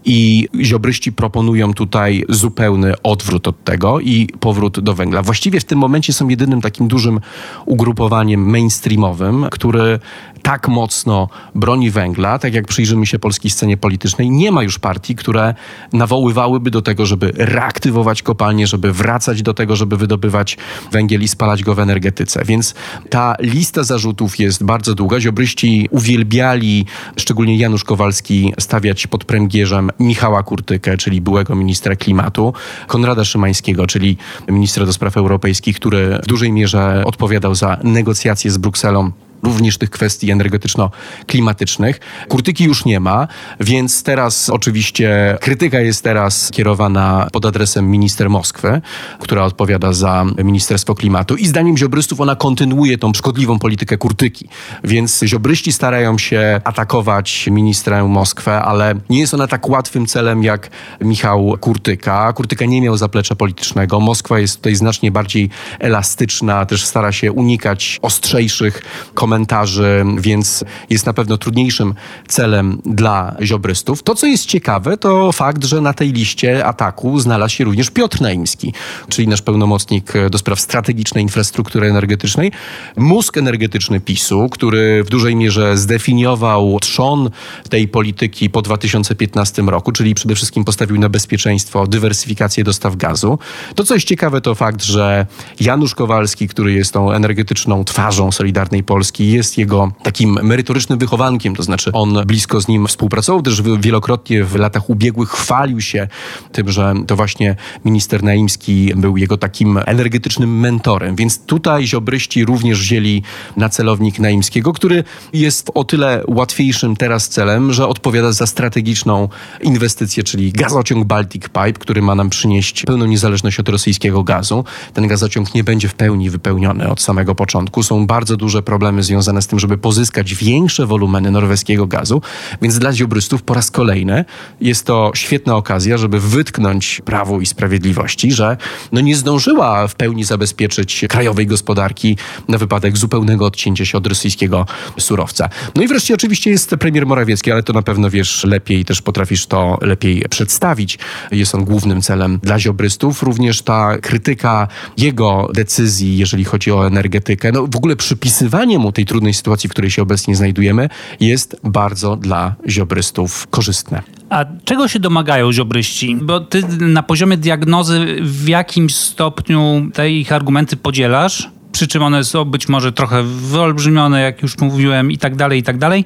I 0.05 0.49
ziobryści 0.61 1.13
proponują 1.13 1.75
tutaj 1.75 2.25
zupełny 2.29 2.95
odwrót 3.03 3.49
od 3.49 3.65
tego 3.65 4.01
i 4.01 4.29
powrót 4.41 4.81
do 4.81 4.95
węgla. 4.95 5.23
Właściwie 5.23 5.61
w 5.61 5.65
tym 5.65 5.79
momencie 5.79 6.13
są 6.13 6.29
jedynym 6.29 6.61
takim 6.61 6.89
dużym 6.89 7.21
ugrupowaniem 7.67 8.51
mainstreamowym, 8.51 9.47
który 9.51 9.99
tak 10.43 10.69
mocno 10.69 11.29
broni 11.55 11.91
węgla, 11.91 12.39
tak 12.39 12.55
jak 12.55 12.67
przyjrzymy 12.67 13.07
się 13.07 13.19
polskiej 13.19 13.51
scenie 13.51 13.77
politycznej, 13.77 14.31
nie 14.31 14.53
ma 14.53 14.63
już 14.63 14.79
partii, 14.79 15.15
które 15.15 15.55
nawoływałyby 15.93 16.71
do 16.71 16.83
tego, 16.83 17.07
żeby 17.07 17.33
reaktywować 17.35 18.23
kopalnie, 18.23 18.67
żeby 18.67 18.93
wracać 18.93 19.43
do 19.43 19.55
tego, 19.55 19.77
żeby 19.77 19.97
wydobywać 19.97 20.57
węgiel 20.93 21.23
i 21.23 21.29
spalać 21.29 21.63
go 21.63 21.75
w 21.75 21.79
energetyce. 21.79 22.45
Więc 22.45 22.75
ta 23.11 23.35
lista 23.41 23.85
zarzutów 23.85 24.39
jest 24.39 24.65
bardzo 24.65 24.95
długa. 24.95 25.21
Ziobryści 25.21 25.89
uwielbiali, 25.91 26.87
szczególnie 27.17 27.57
Janusz 27.57 27.85
Kowalski, 27.85 28.53
stawiać 28.59 29.07
pod 29.07 29.25
pręgierzem 29.25 29.91
Michała 30.01 30.43
Kurtykę, 30.43 30.97
czyli 30.97 31.21
byłego 31.21 31.55
ministra 31.55 31.97
klimatu, 31.97 32.55
Konrada 32.87 33.25
Szymańskiego, 33.25 33.87
czyli 33.87 34.17
ministra 34.49 34.87
do 34.87 34.93
spraw 34.93 35.17
europejskich, 35.17 35.77
który 35.77 36.19
w 36.23 36.27
dużej 36.27 36.53
mierze 36.53 37.03
odpowiadał 37.07 37.55
za 37.55 37.79
negocjacje 37.83 38.51
z 38.51 38.59
Brukselą 38.59 39.13
również 39.43 39.79
tych 39.79 39.91
kwestii 39.91 40.33
energetyczno-klimatycznych. 40.33 42.01
Kurtyki 42.29 42.65
już 42.65 42.85
nie 42.85 43.01
ma, 43.01 43.29
więc 43.61 44.03
teraz 44.03 44.51
oczywiście 44.51 45.39
krytyka 45.41 45.81
jest 45.81 46.05
teraz 46.05 46.51
kierowana 46.51 47.29
pod 47.33 47.47
adresem 47.47 47.91
minister 47.91 48.31
Moskwy, 48.31 48.81
która 49.21 49.45
odpowiada 49.45 49.93
za 49.93 50.27
Ministerstwo 50.45 50.95
Klimatu 50.95 51.37
i 51.37 51.47
zdaniem 51.47 51.77
ziobrystów 51.77 52.21
ona 52.21 52.37
kontynuuje 52.37 52.99
tą 52.99 53.13
szkodliwą 53.15 53.59
politykę 53.59 53.99
Kurtyki. 53.99 54.49
Więc 54.85 55.21
ziobryści 55.25 55.73
starają 55.73 56.19
się 56.19 56.61
atakować 56.65 57.47
ministrę 57.51 58.05
Moskwę, 58.05 58.63
ale 58.63 58.95
nie 59.11 59.21
jest 59.21 59.35
ona 59.35 59.47
tak 59.47 59.69
łatwym 59.69 60.07
celem 60.07 60.43
jak 60.43 60.71
Michał 61.01 61.57
Kurtyka. 61.61 62.33
Kurtyka 62.33 62.65
nie 62.65 62.81
miał 62.81 62.97
zaplecza 62.97 63.35
politycznego. 63.35 64.01
Moskwa 64.01 64.39
jest 64.39 64.57
tutaj 64.57 64.75
znacznie 64.75 65.11
bardziej 65.11 65.51
elastyczna, 65.79 66.67
też 66.67 66.85
stara 66.85 67.13
się 67.13 67.33
unikać 67.33 67.99
ostrzejszych 68.03 68.83
komentarzy 69.15 69.32
komentarzy, 69.33 70.05
więc 70.19 70.65
jest 70.91 71.07
na 71.07 71.13
pewno 71.13 71.39
trudniejszym 71.39 71.95
celem 72.29 72.79
dla 72.87 73.37
ziobrystów. 73.41 74.03
To, 74.03 74.15
co 74.15 74.27
jest 74.27 74.47
ciekawe, 74.47 74.97
to 74.97 75.33
fakt, 75.33 75.65
że 75.65 75.81
na 75.81 75.93
tej 75.93 76.13
liście 76.13 76.67
ataku 76.67 77.21
znalazł 77.21 77.55
się 77.55 77.65
również 77.65 77.91
Piotr 77.91 78.21
Naimski, 78.21 78.75
czyli 79.09 79.29
nasz 79.29 79.43
pełnomocnik 79.43 80.13
do 80.31 80.39
spraw 80.39 80.61
strategicznej 80.61 81.23
infrastruktury 81.25 81.91
energetycznej, 81.91 82.53
mózg 82.97 83.37
energetyczny 83.39 84.01
PiSu, 84.01 84.49
który 84.51 85.05
w 85.05 85.09
dużej 85.09 85.37
mierze 85.37 85.77
zdefiniował 85.77 86.79
trzon 86.81 87.31
tej 87.69 87.89
polityki 87.89 88.51
po 88.51 88.63
2015 88.63 89.63
roku, 89.63 89.93
czyli 89.93 90.15
przede 90.15 90.35
wszystkim 90.35 90.65
postawił 90.65 90.99
na 90.99 91.09
bezpieczeństwo, 91.09 91.87
dywersyfikację 91.87 92.65
dostaw 92.65 92.97
gazu. 92.97 93.39
To, 93.75 93.85
co 93.85 93.95
jest 93.95 94.07
ciekawe, 94.07 94.41
to 94.41 94.55
fakt, 94.55 94.83
że 94.85 95.27
Janusz 95.61 95.95
Kowalski, 95.95 96.49
który 96.49 96.73
jest 96.73 96.93
tą 96.93 97.13
energetyczną 97.13 97.85
twarzą 97.85 98.33
Solidarnej 98.33 98.83
Polski, 98.85 99.22
jest 99.31 99.59
jego 99.59 99.93
takim 100.03 100.39
merytorycznym 100.43 100.99
wychowankiem, 100.99 101.57
to 101.57 101.63
znaczy 101.63 101.93
on 101.93 102.19
blisko 102.27 102.61
z 102.61 102.69
nim 102.69 102.87
współpracował, 102.87 103.43
też 103.43 103.63
wielokrotnie 103.63 104.45
w 104.45 104.55
latach 104.55 104.91
ubiegłych 104.91 105.31
chwalił 105.31 105.81
się 105.81 106.09
tym, 106.53 106.71
że 106.71 106.95
to 107.07 107.17
właśnie 107.17 107.57
minister 107.85 108.23
Naimski 108.23 108.93
był 108.97 109.17
jego 109.17 109.37
takim 109.37 109.79
energetycznym 109.87 110.61
mentorem, 110.61 111.17
więc 111.17 111.45
tutaj 111.47 111.87
ziobryści 111.87 112.45
również 112.45 112.81
wzięli 112.81 113.23
na 113.57 113.69
celownik 113.69 114.19
Naimskiego, 114.19 114.73
który 114.73 115.05
jest 115.33 115.71
o 115.75 115.85
tyle 115.85 116.25
łatwiejszym 116.29 116.97
teraz 116.97 117.29
celem, 117.29 117.73
że 117.73 117.89
odpowiada 117.89 118.33
za 118.33 118.47
strategiczną 118.47 119.29
inwestycję, 119.63 120.23
czyli 120.23 120.53
gazociąg 120.53 121.07
Baltic 121.07 121.43
Pipe, 121.43 121.73
który 121.73 122.03
ma 122.03 122.15
nam 122.15 122.31
przynieść 122.31 122.83
pełną 122.83 123.07
niezależność 123.07 123.61
od 123.61 123.69
rosyjskiego 123.69 124.25
gazu. 124.25 124.65
Ten 124.95 125.07
gazociąg 125.07 125.55
nie 125.55 125.65
będzie 125.65 125.89
w 125.89 125.95
pełni 125.95 126.31
wypełniony 126.31 126.91
od 126.91 127.01
samego 127.01 127.35
początku. 127.35 127.83
Są 127.83 128.07
bardzo 128.07 128.37
duże 128.37 128.63
problemy 128.63 129.03
z 129.03 129.09
związane 129.13 129.43
z 129.43 129.47
tym, 129.47 129.59
żeby 129.59 129.79
pozyskać 129.79 130.35
większe 130.35 130.87
wolumeny 130.87 131.31
norweskiego 131.31 131.87
gazu. 131.87 132.23
Więc 132.63 132.79
dla 132.79 132.93
ziobrystów 132.93 133.43
po 133.43 133.55
raz 133.55 133.71
kolejny 133.71 134.25
jest 134.61 134.87
to 134.87 135.13
świetna 135.15 135.57
okazja, 135.57 135.99
żeby 135.99 136.21
wytknąć 136.21 137.03
Prawu 137.05 137.41
i 137.41 137.47
Sprawiedliwości, 137.47 138.33
że 138.33 138.57
no 138.93 139.01
nie 139.01 139.17
zdążyła 139.17 139.89
w 139.89 139.95
pełni 139.95 140.25
zabezpieczyć 140.25 141.05
krajowej 141.09 141.47
gospodarki 141.47 142.17
na 142.49 142.59
wypadek 142.59 142.97
zupełnego 142.97 143.47
odcięcia 143.47 143.85
się 143.85 143.99
od 143.99 144.07
rosyjskiego 144.07 144.67
surowca. 144.99 145.49
No 145.77 145.83
i 145.83 145.89
wreszcie 145.89 146.15
oczywiście 146.15 146.51
jest 146.51 146.71
premier 146.71 147.07
Morawiecki, 147.07 147.53
ale 147.53 147.63
to 147.63 147.73
na 147.73 147.83
pewno 147.83 148.11
wiesz 148.11 148.45
lepiej, 148.45 148.85
też 148.85 149.03
potrafisz 149.03 149.47
to 149.47 149.79
lepiej 149.81 150.25
przedstawić. 150.31 150.99
Jest 151.31 151.55
on 151.55 151.65
głównym 151.65 152.03
celem 152.03 152.39
dla 152.43 152.59
ziobrystów. 152.59 153.23
Również 153.23 153.63
ta 153.63 153.99
krytyka 153.99 154.69
jego 154.97 155.49
decyzji, 155.55 156.19
jeżeli 156.19 156.45
chodzi 156.45 156.73
o 156.73 156.87
energetykę, 156.87 157.53
no 157.53 157.67
w 157.67 157.77
ogóle 157.77 157.97
przypisywanie 157.97 158.79
mu 158.79 158.93
tej 158.93 159.02
tej 159.03 159.07
trudnej 159.07 159.35
sytuacji, 159.35 159.69
w 159.69 159.73
której 159.73 159.91
się 159.91 160.03
obecnie 160.03 160.37
znajdujemy, 160.37 160.89
jest 161.21 161.57
bardzo 161.65 162.17
dla 162.17 162.55
ziobrystów 162.69 163.47
korzystne. 163.51 164.03
A 164.31 164.45
czego 164.65 164.89
się 164.89 165.01
domagają 165.01 165.53
ziobryści? 165.53 166.17
Bo 166.23 166.41
ty 166.41 166.63
na 166.81 167.03
poziomie 167.03 167.37
diagnozy 167.37 168.17
w 168.21 168.49
jakimś 168.49 168.95
stopniu 168.95 169.91
te 169.95 170.11
ich 170.11 170.33
argumenty 170.33 170.77
podzielasz? 170.77 171.51
przy 171.73 171.89
czym 171.89 172.03
one 172.03 172.25
są 172.25 172.45
być 172.45 172.69
może 172.69 172.93
trochę 172.93 173.23
wyolbrzymione, 173.23 174.21
jak 174.21 174.43
już 174.43 174.59
mówiłem, 174.59 175.11
i 175.11 175.19
tak 175.19 175.37
dalej, 175.37 175.61
i 175.61 175.63
tak 175.63 175.79
dalej, 175.79 176.05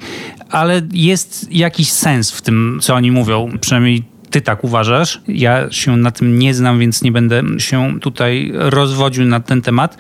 ale 0.51 0.83
jest 0.93 1.53
jakiś 1.53 1.93
sens 1.93 2.31
w 2.31 2.43
tym, 2.43 2.79
co 2.83 2.95
oni 2.95 3.11
mówią, 3.11 3.51
przynajmniej 3.61 4.05
ty 4.31 4.41
tak 4.41 4.65
uważasz. 4.65 5.21
Ja 5.29 5.71
się 5.71 5.97
na 5.97 6.11
tym 6.11 6.39
nie 6.39 6.55
znam, 6.55 6.79
więc 6.79 7.03
nie 7.03 7.13
będę 7.13 7.43
się 7.59 8.01
tutaj 8.01 8.53
rozwodził 8.55 9.25
na 9.25 9.41
ten 9.41 9.63
temat. 9.63 9.97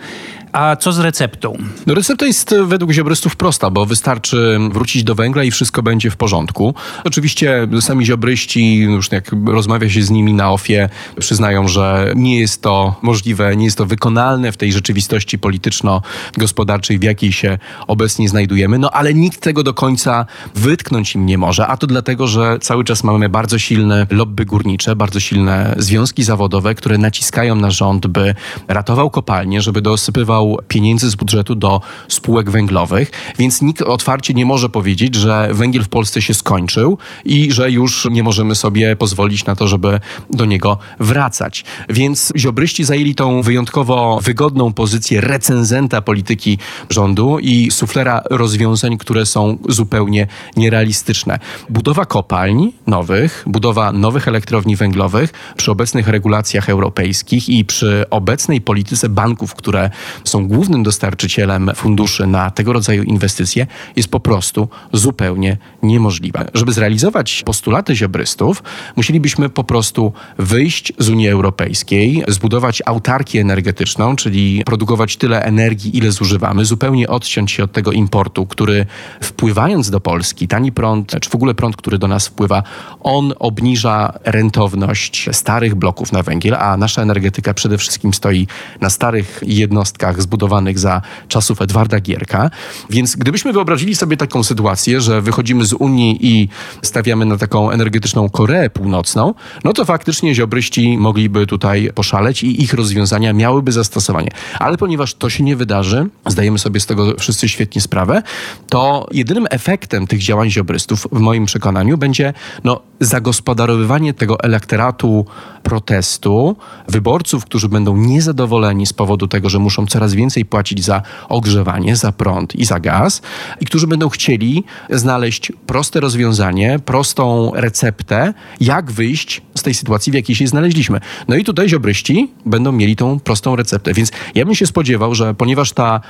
A 0.56 0.76
co 0.76 0.92
z 0.92 0.98
receptą? 0.98 1.56
No 1.86 1.94
recepta 1.94 2.26
jest 2.26 2.54
według 2.64 2.92
ziobrystów 2.92 3.36
prosta, 3.36 3.70
bo 3.70 3.86
wystarczy 3.86 4.58
wrócić 4.70 5.04
do 5.04 5.14
węgla 5.14 5.44
i 5.44 5.50
wszystko 5.50 5.82
będzie 5.82 6.10
w 6.10 6.16
porządku. 6.16 6.74
Oczywiście 7.04 7.68
sami 7.80 8.06
ziobryści, 8.06 8.76
już 8.76 9.12
jak 9.12 9.30
rozmawia 9.46 9.90
się 9.90 10.02
z 10.02 10.10
nimi 10.10 10.34
na 10.34 10.52
ofie, 10.52 10.88
przyznają, 11.18 11.68
że 11.68 12.12
nie 12.16 12.40
jest 12.40 12.62
to 12.62 12.94
możliwe, 13.02 13.56
nie 13.56 13.64
jest 13.64 13.78
to 13.78 13.86
wykonalne 13.86 14.52
w 14.52 14.56
tej 14.56 14.72
rzeczywistości 14.72 15.38
polityczno-gospodarczej, 15.38 16.98
w 16.98 17.02
jakiej 17.02 17.32
się 17.32 17.58
obecnie 17.86 18.28
znajdujemy, 18.28 18.78
no 18.78 18.90
ale 18.90 19.14
nikt 19.14 19.40
tego 19.40 19.62
do 19.62 19.74
końca 19.74 20.26
wytknąć 20.54 21.14
im 21.14 21.26
nie 21.26 21.38
może, 21.38 21.66
a 21.66 21.76
to 21.76 21.86
dlatego, 21.86 22.26
że 22.26 22.58
cały 22.60 22.84
czas 22.84 23.04
mamy 23.04 23.28
bardzo 23.28 23.58
silne 23.58 24.06
lobby 24.10 24.44
górnicze, 24.44 24.96
bardzo 24.96 25.20
silne 25.20 25.74
związki 25.78 26.24
zawodowe, 26.24 26.74
które 26.74 26.98
naciskają 26.98 27.54
na 27.54 27.70
rząd, 27.70 28.06
by 28.06 28.34
ratował 28.68 29.10
kopalnie, 29.10 29.62
żeby 29.62 29.82
dosypywał 29.82 30.45
przepływał 30.46 30.66
pieniędzy 30.68 31.10
z 31.10 31.14
budżetu 31.14 31.54
do 31.54 31.80
spółek 32.08 32.50
węglowych, 32.50 33.10
więc 33.38 33.62
nikt 33.62 33.82
otwarcie 33.82 34.34
nie 34.34 34.46
może 34.46 34.68
powiedzieć, 34.68 35.14
że 35.14 35.48
węgiel 35.52 35.84
w 35.84 35.88
Polsce 35.88 36.22
się 36.22 36.34
skończył 36.34 36.98
i 37.24 37.52
że 37.52 37.70
już 37.70 38.08
nie 38.10 38.22
możemy 38.22 38.54
sobie 38.54 38.96
pozwolić 38.96 39.44
na 39.46 39.56
to, 39.56 39.68
żeby 39.68 40.00
do 40.30 40.44
niego 40.44 40.78
wracać. 41.00 41.64
Więc 41.88 42.32
ziobryści 42.36 42.84
zajęli 42.84 43.14
tą 43.14 43.42
wyjątkowo 43.42 44.20
wygodną 44.22 44.72
pozycję 44.72 45.20
recenzenta 45.20 46.02
polityki 46.02 46.58
rządu 46.90 47.38
i 47.38 47.70
suflera 47.70 48.22
rozwiązań, 48.30 48.98
które 48.98 49.26
są 49.26 49.58
zupełnie 49.68 50.26
nierealistyczne. 50.56 51.38
Budowa 51.68 52.06
kopalń 52.06 52.72
nowych, 52.86 53.44
budowa 53.46 53.92
nowych 53.92 54.28
elektrowni 54.28 54.76
węglowych 54.76 55.32
przy 55.56 55.70
obecnych 55.70 56.08
regulacjach 56.08 56.70
europejskich 56.70 57.48
i 57.48 57.64
przy 57.64 58.04
obecnej 58.10 58.60
polityce 58.60 59.08
banków, 59.08 59.54
które 59.54 59.90
są 60.24 60.35
głównym 60.40 60.82
dostarczycielem 60.82 61.70
funduszy 61.74 62.26
na 62.26 62.50
tego 62.50 62.72
rodzaju 62.72 63.02
inwestycje, 63.02 63.66
jest 63.96 64.08
po 64.08 64.20
prostu 64.20 64.68
zupełnie 64.92 65.56
niemożliwe. 65.82 66.48
Żeby 66.54 66.72
zrealizować 66.72 67.42
postulaty 67.46 67.96
ziobrystów, 67.96 68.62
musielibyśmy 68.96 69.48
po 69.48 69.64
prostu 69.64 70.12
wyjść 70.38 70.92
z 70.98 71.08
Unii 71.08 71.28
Europejskiej, 71.28 72.24
zbudować 72.28 72.82
autarkię 72.86 73.40
energetyczną, 73.40 74.16
czyli 74.16 74.62
produkować 74.64 75.16
tyle 75.16 75.42
energii, 75.42 75.96
ile 75.98 76.12
zużywamy, 76.12 76.64
zupełnie 76.64 77.08
odciąć 77.08 77.52
się 77.52 77.64
od 77.64 77.72
tego 77.72 77.92
importu, 77.92 78.46
który 78.46 78.86
wpływając 79.20 79.90
do 79.90 80.00
Polski, 80.00 80.48
tani 80.48 80.72
prąd, 80.72 81.20
czy 81.20 81.30
w 81.30 81.34
ogóle 81.34 81.54
prąd, 81.54 81.76
który 81.76 81.98
do 81.98 82.08
nas 82.08 82.28
wpływa, 82.28 82.62
on 83.00 83.32
obniża 83.38 84.12
rentowność 84.24 85.28
starych 85.32 85.74
bloków 85.74 86.12
na 86.12 86.22
węgiel, 86.22 86.54
a 86.54 86.76
nasza 86.76 87.02
energetyka 87.02 87.54
przede 87.54 87.78
wszystkim 87.78 88.14
stoi 88.14 88.46
na 88.80 88.90
starych 88.90 89.40
jednostkach 89.46 90.15
zbudowanych 90.22 90.78
za 90.78 91.02
czasów 91.28 91.62
Edwarda 91.62 92.00
Gierka. 92.00 92.50
Więc 92.90 93.16
gdybyśmy 93.16 93.52
wyobrazili 93.52 93.96
sobie 93.96 94.16
taką 94.16 94.42
sytuację, 94.42 95.00
że 95.00 95.22
wychodzimy 95.22 95.66
z 95.66 95.72
Unii 95.72 96.18
i 96.20 96.48
stawiamy 96.82 97.24
na 97.24 97.36
taką 97.36 97.70
energetyczną 97.70 98.28
Koreę 98.28 98.70
Północną, 98.70 99.34
no 99.64 99.72
to 99.72 99.84
faktycznie 99.84 100.34
ziobryści 100.34 100.98
mogliby 100.98 101.46
tutaj 101.46 101.90
poszaleć 101.94 102.42
i 102.42 102.62
ich 102.62 102.74
rozwiązania 102.74 103.32
miałyby 103.32 103.72
zastosowanie. 103.72 104.28
Ale 104.58 104.76
ponieważ 104.76 105.14
to 105.14 105.30
się 105.30 105.44
nie 105.44 105.56
wydarzy, 105.56 106.06
zdajemy 106.26 106.58
sobie 106.58 106.80
z 106.80 106.86
tego 106.86 107.14
wszyscy 107.18 107.48
świetnie 107.48 107.80
sprawę, 107.80 108.22
to 108.68 109.06
jedynym 109.12 109.46
efektem 109.50 110.06
tych 110.06 110.22
działań 110.22 110.50
ziobrystów 110.50 111.06
w 111.12 111.18
moim 111.18 111.46
przekonaniu 111.46 111.98
będzie 111.98 112.32
no, 112.64 112.80
zagospodarowywanie 113.00 114.14
tego 114.14 114.40
elektoratu 114.40 115.26
protestu, 115.62 116.56
wyborców, 116.88 117.44
którzy 117.44 117.68
będą 117.68 117.96
niezadowoleni 117.96 118.86
z 118.86 118.92
powodu 118.92 119.28
tego, 119.28 119.48
że 119.48 119.58
muszą 119.58 119.86
coraz 120.06 120.14
więcej 120.14 120.44
płacić 120.44 120.84
za 120.84 121.02
ogrzewanie, 121.28 121.96
za 121.96 122.12
prąd 122.12 122.54
i 122.54 122.64
za 122.64 122.80
gaz, 122.80 123.22
i 123.60 123.66
którzy 123.66 123.86
będą 123.86 124.08
chcieli 124.08 124.64
znaleźć 124.90 125.52
proste 125.66 126.00
rozwiązanie, 126.00 126.78
prostą 126.84 127.52
receptę, 127.54 128.34
jak 128.60 128.92
wyjść 128.92 129.42
z 129.54 129.62
tej 129.62 129.74
sytuacji, 129.74 130.12
w 130.12 130.14
jakiej 130.14 130.36
się 130.36 130.46
znaleźliśmy. 130.46 131.00
No 131.28 131.36
i 131.36 131.44
tutaj 131.44 131.68
ziobryści 131.68 132.30
będą 132.46 132.72
mieli 132.72 132.96
tą 132.96 133.20
prostą 133.20 133.56
receptę. 133.56 133.92
Więc 133.92 134.12
ja 134.34 134.44
bym 134.44 134.54
się 134.54 134.66
spodziewał, 134.66 135.14
że 135.14 135.34
ponieważ 135.34 135.72
ta 135.72 136.00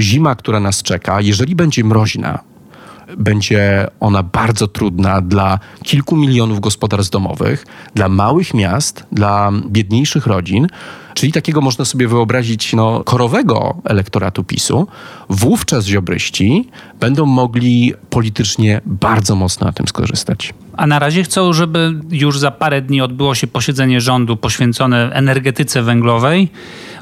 zima, 0.00 0.34
która 0.34 0.60
nas 0.60 0.82
czeka, 0.82 1.20
jeżeli 1.20 1.54
będzie 1.54 1.84
mroźna, 1.84 2.38
będzie 3.18 3.86
ona 4.00 4.22
bardzo 4.22 4.68
trudna 4.68 5.20
dla 5.20 5.58
kilku 5.82 6.16
milionów 6.16 6.60
gospodarstw 6.60 7.12
domowych, 7.12 7.66
dla 7.94 8.08
małych 8.08 8.54
miast, 8.54 9.06
dla 9.12 9.52
biedniejszych 9.68 10.26
rodzin, 10.26 10.66
czyli 11.14 11.32
takiego 11.32 11.60
można 11.60 11.84
sobie 11.84 12.08
wyobrazić 12.08 12.72
no, 12.72 13.04
korowego 13.04 13.76
elektoratu 13.84 14.44
PiSu, 14.44 14.86
wówczas 15.28 15.84
ziobryści 15.84 16.68
będą 17.00 17.26
mogli 17.26 17.94
politycznie 18.10 18.80
bardzo 18.86 19.34
mocno 19.34 19.66
na 19.66 19.72
tym 19.72 19.88
skorzystać. 19.88 20.54
A 20.76 20.86
na 20.86 20.98
razie 20.98 21.22
chcą, 21.22 21.52
żeby 21.52 22.00
już 22.10 22.38
za 22.38 22.50
parę 22.50 22.82
dni 22.82 23.00
odbyło 23.00 23.34
się 23.34 23.46
posiedzenie 23.46 24.00
rządu 24.00 24.36
poświęcone 24.36 25.10
energetyce 25.12 25.82
węglowej 25.82 26.48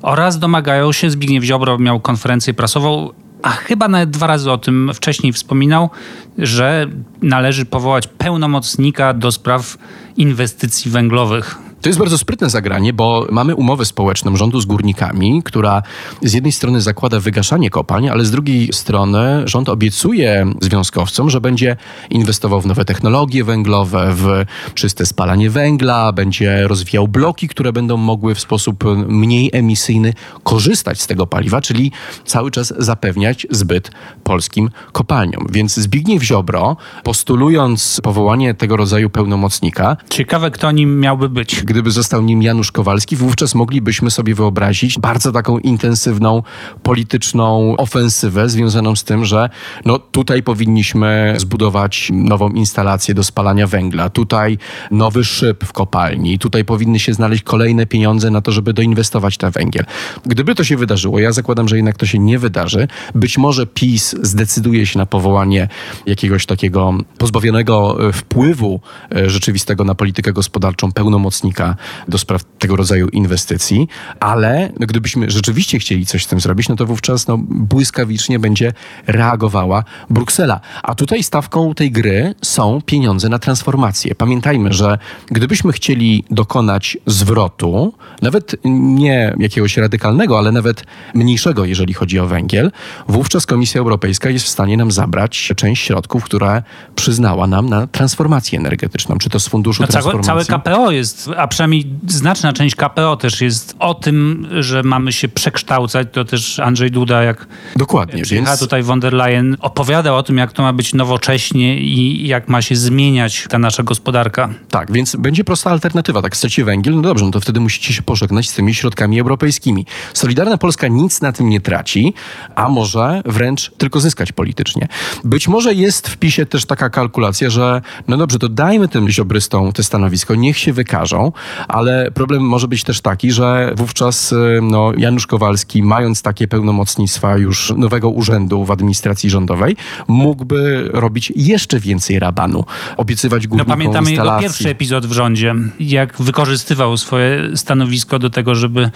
oraz 0.02 0.38
domagają 0.38 0.92
się, 0.92 1.10
Zbigniew 1.10 1.44
Ziobro 1.44 1.78
miał 1.78 2.00
konferencję 2.00 2.54
prasową, 2.54 3.10
a 3.42 3.50
chyba 3.50 3.88
nawet 3.88 4.10
dwa 4.10 4.26
razy 4.26 4.50
o 4.50 4.58
tym 4.58 4.90
wcześniej 4.94 5.32
wspominał, 5.32 5.90
że 6.38 6.86
należy 7.22 7.64
powołać 7.64 8.06
pełnomocnika 8.06 9.14
do 9.14 9.32
spraw 9.32 9.78
inwestycji 10.16 10.90
węglowych. 10.90 11.58
To 11.80 11.88
jest 11.88 11.98
bardzo 11.98 12.18
sprytne 12.18 12.50
zagranie, 12.50 12.92
bo 12.92 13.26
mamy 13.30 13.54
umowę 13.54 13.84
społeczną 13.84 14.36
rządu 14.36 14.60
z 14.60 14.66
górnikami, 14.66 15.42
która 15.42 15.82
z 16.22 16.32
jednej 16.32 16.52
strony 16.52 16.80
zakłada 16.80 17.20
wygaszanie 17.20 17.70
kopalń, 17.70 18.08
ale 18.08 18.24
z 18.24 18.30
drugiej 18.30 18.72
strony 18.72 19.42
rząd 19.44 19.68
obiecuje 19.68 20.46
związkowcom, 20.60 21.30
że 21.30 21.40
będzie 21.40 21.76
inwestował 22.10 22.60
w 22.60 22.66
nowe 22.66 22.84
technologie 22.84 23.44
węglowe, 23.44 24.14
w 24.14 24.44
czyste 24.74 25.06
spalanie 25.06 25.50
węgla, 25.50 26.12
będzie 26.12 26.68
rozwijał 26.68 27.08
bloki, 27.08 27.48
które 27.48 27.72
będą 27.72 27.96
mogły 27.96 28.34
w 28.34 28.40
sposób 28.40 28.84
mniej 29.08 29.50
emisyjny 29.52 30.14
korzystać 30.42 31.00
z 31.00 31.06
tego 31.06 31.26
paliwa, 31.26 31.60
czyli 31.60 31.92
cały 32.24 32.50
czas 32.50 32.74
zapewniać 32.78 33.46
zbyt 33.50 33.90
polskim 34.24 34.70
kopalniom. 34.92 35.46
Więc 35.52 35.74
Zbigniew 35.74 36.22
Ziobro, 36.22 36.76
postulując 37.02 38.00
powołanie 38.02 38.54
tego 38.54 38.76
rodzaju 38.76 39.10
pełnomocnika. 39.10 39.96
Ciekawe, 40.10 40.50
kto 40.50 40.70
nim 40.70 41.00
miałby 41.00 41.28
być 41.28 41.62
gdyby 41.70 41.90
został 41.90 42.22
nim 42.22 42.42
Janusz 42.42 42.72
Kowalski, 42.72 43.16
wówczas 43.16 43.54
moglibyśmy 43.54 44.10
sobie 44.10 44.34
wyobrazić 44.34 44.98
bardzo 44.98 45.32
taką 45.32 45.58
intensywną 45.58 46.42
polityczną 46.82 47.76
ofensywę 47.76 48.48
związaną 48.48 48.96
z 48.96 49.04
tym, 49.04 49.24
że 49.24 49.50
no 49.84 49.98
tutaj 49.98 50.42
powinniśmy 50.42 51.34
zbudować 51.38 52.08
nową 52.12 52.48
instalację 52.48 53.14
do 53.14 53.24
spalania 53.24 53.66
węgla, 53.66 54.10
tutaj 54.10 54.58
nowy 54.90 55.24
szyb 55.24 55.64
w 55.64 55.72
kopalni, 55.72 56.38
tutaj 56.38 56.64
powinny 56.64 56.98
się 56.98 57.14
znaleźć 57.14 57.42
kolejne 57.42 57.86
pieniądze 57.86 58.30
na 58.30 58.40
to, 58.40 58.52
żeby 58.52 58.72
doinwestować 58.72 59.36
ten 59.36 59.50
węgiel. 59.50 59.84
Gdyby 60.26 60.54
to 60.54 60.64
się 60.64 60.76
wydarzyło, 60.76 61.18
ja 61.18 61.32
zakładam, 61.32 61.68
że 61.68 61.76
jednak 61.76 61.96
to 61.96 62.06
się 62.06 62.18
nie 62.18 62.38
wydarzy, 62.38 62.88
być 63.14 63.38
może 63.38 63.66
PiS 63.66 64.16
zdecyduje 64.22 64.86
się 64.86 64.98
na 64.98 65.06
powołanie 65.06 65.68
jakiegoś 66.06 66.46
takiego 66.46 66.94
pozbawionego 67.18 68.08
e, 68.08 68.12
wpływu 68.12 68.80
e, 69.16 69.30
rzeczywistego 69.30 69.84
na 69.84 69.94
politykę 69.94 70.32
gospodarczą 70.32 70.92
pełnomocnika 70.92 71.59
do 72.08 72.18
spraw 72.18 72.44
tego 72.58 72.76
rodzaju 72.76 73.08
inwestycji, 73.08 73.88
ale 74.20 74.72
no, 74.80 74.86
gdybyśmy 74.86 75.30
rzeczywiście 75.30 75.78
chcieli 75.78 76.06
coś 76.06 76.24
z 76.24 76.26
tym 76.26 76.40
zrobić, 76.40 76.68
no 76.68 76.76
to 76.76 76.86
wówczas 76.86 77.26
no, 77.26 77.38
błyskawicznie 77.48 78.38
będzie 78.38 78.72
reagowała 79.06 79.84
Bruksela. 80.10 80.60
A 80.82 80.94
tutaj 80.94 81.22
stawką 81.22 81.74
tej 81.74 81.90
gry 81.90 82.34
są 82.42 82.80
pieniądze 82.86 83.28
na 83.28 83.38
transformację. 83.38 84.14
Pamiętajmy, 84.14 84.72
że 84.72 84.98
gdybyśmy 85.26 85.72
chcieli 85.72 86.24
dokonać 86.30 86.98
zwrotu, 87.06 87.94
nawet 88.22 88.56
nie 88.64 89.34
jakiegoś 89.38 89.76
radykalnego, 89.76 90.38
ale 90.38 90.52
nawet 90.52 90.84
mniejszego, 91.14 91.64
jeżeli 91.64 91.94
chodzi 91.94 92.18
o 92.18 92.26
węgiel, 92.26 92.72
wówczas 93.08 93.46
Komisja 93.46 93.80
Europejska 93.80 94.30
jest 94.30 94.44
w 94.44 94.48
stanie 94.48 94.76
nam 94.76 94.90
zabrać 94.90 95.52
część 95.56 95.84
środków, 95.84 96.24
które 96.24 96.62
przyznała 96.94 97.46
nam 97.46 97.68
na 97.68 97.86
transformację 97.86 98.58
energetyczną, 98.58 99.18
czy 99.18 99.30
to 99.30 99.40
z 99.40 99.48
funduszu 99.48 99.82
no, 99.82 99.88
transformacji. 99.88 100.26
Całe, 100.26 100.44
całe 100.44 100.60
KPO 100.60 100.90
jest 100.90 101.28
przynajmniej 101.50 101.86
znaczna 102.06 102.52
część 102.52 102.74
KPO 102.74 103.16
też 103.16 103.40
jest 103.40 103.76
o 103.78 103.94
tym, 103.94 104.48
że 104.60 104.82
mamy 104.82 105.12
się 105.12 105.28
przekształcać. 105.28 106.08
To 106.12 106.24
też 106.24 106.58
Andrzej 106.58 106.90
Duda, 106.90 107.22
jak 107.22 107.46
Dokładnie, 107.76 108.22
więc... 108.22 108.58
tutaj 108.58 108.82
von 108.82 109.00
der 109.00 109.12
Leyen, 109.12 109.56
opowiadał 109.60 110.16
o 110.16 110.22
tym, 110.22 110.36
jak 110.36 110.52
to 110.52 110.62
ma 110.62 110.72
być 110.72 110.94
nowocześnie 110.94 111.80
i 111.80 112.28
jak 112.28 112.48
ma 112.48 112.62
się 112.62 112.76
zmieniać 112.76 113.46
ta 113.48 113.58
nasza 113.58 113.82
gospodarka. 113.82 114.48
Tak, 114.70 114.92
więc 114.92 115.16
będzie 115.16 115.44
prosta 115.44 115.70
alternatywa. 115.70 116.22
Tak, 116.22 116.34
chcecie 116.34 116.64
węgiel? 116.64 116.94
No 116.94 117.02
dobrze, 117.02 117.24
no 117.24 117.30
to 117.30 117.40
wtedy 117.40 117.60
musicie 117.60 117.94
się 117.94 118.02
pożegnać 118.02 118.48
z 118.48 118.54
tymi 118.54 118.74
środkami 118.74 119.20
europejskimi. 119.20 119.86
Solidarna 120.14 120.58
Polska 120.58 120.88
nic 120.88 121.20
na 121.20 121.32
tym 121.32 121.48
nie 121.48 121.60
traci, 121.60 122.14
a 122.54 122.68
może 122.68 123.22
wręcz 123.24 123.70
tylko 123.70 124.00
zyskać 124.00 124.32
politycznie. 124.32 124.88
Być 125.24 125.48
może 125.48 125.74
jest 125.74 126.08
w 126.08 126.16
PiSie 126.16 126.46
też 126.46 126.66
taka 126.66 126.90
kalkulacja, 126.90 127.50
że 127.50 127.82
no 128.08 128.16
dobrze, 128.16 128.38
to 128.38 128.48
dajmy 128.48 128.88
tym 128.88 129.10
ziobrystom 129.10 129.72
te 129.72 129.82
stanowisko, 129.82 130.34
niech 130.34 130.58
się 130.58 130.72
wykażą, 130.72 131.32
ale 131.68 132.10
problem 132.10 132.42
może 132.42 132.68
być 132.68 132.84
też 132.84 133.00
taki, 133.00 133.32
że 133.32 133.72
wówczas 133.76 134.32
y, 134.32 134.36
no, 134.62 134.92
Janusz 134.96 135.26
Kowalski, 135.26 135.82
mając 135.82 136.22
takie 136.22 136.48
pełnomocnictwa 136.48 137.36
już 137.36 137.72
nowego 137.76 138.10
urzędu 138.10 138.64
w 138.64 138.70
administracji 138.70 139.30
rządowej, 139.30 139.76
mógłby 140.08 140.90
robić 140.92 141.32
jeszcze 141.36 141.80
więcej 141.80 142.18
rabanu, 142.18 142.64
obiecywać 142.96 143.46
górnikom 143.46 143.68
No 143.68 143.74
pamiętamy 143.74 144.10
instalacji. 144.10 144.42
jego 144.42 144.52
pierwszy 144.52 144.68
epizod 144.68 145.06
w 145.06 145.12
rządzie, 145.12 145.54
jak 145.80 146.22
wykorzystywał 146.22 146.96
swoje 146.96 147.56
stanowisko 147.56 148.18
do 148.18 148.30
tego, 148.30 148.54
żeby 148.54 148.90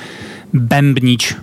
bębnić 0.54 1.36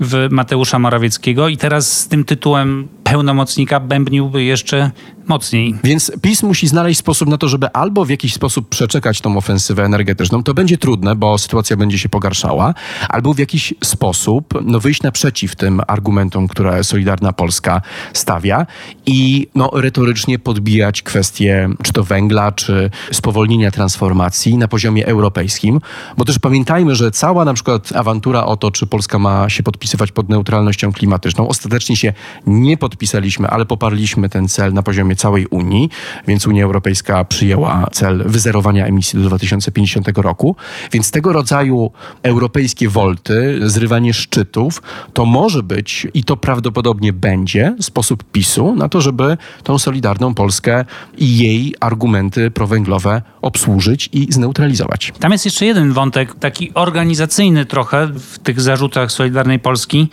w 0.00 0.28
Mateusza 0.30 0.78
Morawieckiego 0.78 1.48
i 1.48 1.56
teraz 1.56 2.00
z 2.00 2.08
tym 2.08 2.24
tytułem 2.24 2.88
pełnomocnika 3.12 3.80
bębniłby 3.80 4.44
jeszcze 4.44 4.90
mocniej. 5.28 5.74
Więc 5.84 6.12
PiS 6.22 6.42
musi 6.42 6.68
znaleźć 6.68 7.00
sposób 7.00 7.28
na 7.28 7.38
to, 7.38 7.48
żeby 7.48 7.72
albo 7.72 8.04
w 8.04 8.10
jakiś 8.10 8.34
sposób 8.34 8.68
przeczekać 8.68 9.20
tą 9.20 9.36
ofensywę 9.36 9.84
energetyczną. 9.84 10.42
To 10.42 10.54
będzie 10.54 10.78
trudne, 10.78 11.16
bo 11.16 11.38
sytuacja 11.38 11.76
będzie 11.76 11.98
się 11.98 12.08
pogarszała, 12.08 12.74
albo 13.08 13.34
w 13.34 13.38
jakiś 13.38 13.74
sposób 13.84 14.54
no, 14.64 14.80
wyjść 14.80 15.02
naprzeciw 15.02 15.56
tym 15.56 15.80
argumentom, 15.86 16.48
które 16.48 16.84
Solidarna 16.84 17.32
Polska 17.32 17.82
stawia 18.12 18.66
i 19.06 19.46
no, 19.54 19.70
retorycznie 19.74 20.38
podbijać 20.38 21.02
kwestie 21.02 21.68
czy 21.82 21.92
to 21.92 22.04
węgla, 22.04 22.52
czy 22.52 22.90
spowolnienia 23.12 23.70
transformacji 23.70 24.56
na 24.56 24.68
poziomie 24.68 25.06
europejskim. 25.06 25.80
Bo 26.16 26.24
też 26.24 26.38
pamiętajmy, 26.38 26.94
że 26.94 27.10
cała 27.10 27.44
na 27.44 27.54
przykład 27.54 27.92
awantura 27.96 28.46
o 28.46 28.56
to, 28.56 28.70
czy 28.70 28.86
Polska 28.86 29.18
ma 29.18 29.48
się 29.48 29.62
podpisywać 29.62 30.12
pod 30.12 30.28
neutralnością 30.28 30.92
klimatyczną, 30.92 31.48
ostatecznie 31.48 31.96
się 31.96 32.12
nie 32.46 32.76
podpisaliśmy, 33.02 33.48
ale 33.48 33.66
poparliśmy 33.66 34.28
ten 34.28 34.48
cel 34.48 34.72
na 34.72 34.82
poziomie 34.82 35.16
całej 35.16 35.46
Unii, 35.46 35.90
więc 36.26 36.46
Unia 36.46 36.64
Europejska 36.64 37.24
przyjęła 37.24 37.86
cel 37.92 38.22
wyzerowania 38.26 38.86
emisji 38.86 39.22
do 39.22 39.28
2050 39.28 40.18
roku. 40.18 40.56
Więc 40.92 41.10
tego 41.10 41.32
rodzaju 41.32 41.90
europejskie 42.22 42.88
wolty, 42.88 43.60
zrywanie 43.62 44.14
szczytów, 44.14 44.82
to 45.12 45.24
może 45.24 45.62
być 45.62 46.06
i 46.14 46.24
to 46.24 46.36
prawdopodobnie 46.36 47.12
będzie 47.12 47.76
sposób 47.80 48.24
PiSu 48.32 48.74
na 48.76 48.88
to, 48.88 49.00
żeby 49.00 49.36
tą 49.62 49.78
Solidarną 49.78 50.34
Polskę 50.34 50.84
i 51.18 51.38
jej 51.38 51.74
argumenty 51.80 52.50
prowęglowe 52.50 53.22
obsłużyć 53.40 54.08
i 54.12 54.32
zneutralizować. 54.32 55.12
Tam 55.20 55.32
jest 55.32 55.44
jeszcze 55.44 55.66
jeden 55.66 55.92
wątek, 55.92 56.34
taki 56.34 56.74
organizacyjny 56.74 57.66
trochę 57.66 58.06
w 58.06 58.38
tych 58.38 58.60
zarzutach 58.60 59.12
Solidarnej 59.12 59.58
Polski, 59.58 60.08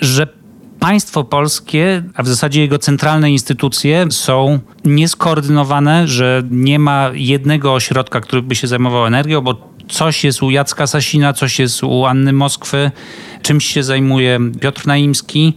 że 0.00 0.41
państwo 0.82 1.24
polskie, 1.24 2.02
a 2.14 2.22
w 2.22 2.28
zasadzie 2.28 2.60
jego 2.60 2.78
centralne 2.78 3.30
instytucje 3.30 4.06
są 4.10 4.60
nieskoordynowane, 4.84 6.08
że 6.08 6.42
nie 6.50 6.78
ma 6.78 7.10
jednego 7.14 7.74
ośrodka, 7.74 8.20
który 8.20 8.42
by 8.42 8.54
się 8.54 8.66
zajmował 8.66 9.06
energią, 9.06 9.40
bo 9.40 9.68
coś 9.88 10.24
jest 10.24 10.42
u 10.42 10.50
Jacka 10.50 10.86
Sasina, 10.86 11.32
coś 11.32 11.58
jest 11.58 11.84
u 11.84 12.04
Anny 12.04 12.32
Moskwy, 12.32 12.90
czymś 13.42 13.66
się 13.66 13.82
zajmuje 13.82 14.38
Piotr 14.60 14.86
Naimski. 14.86 15.54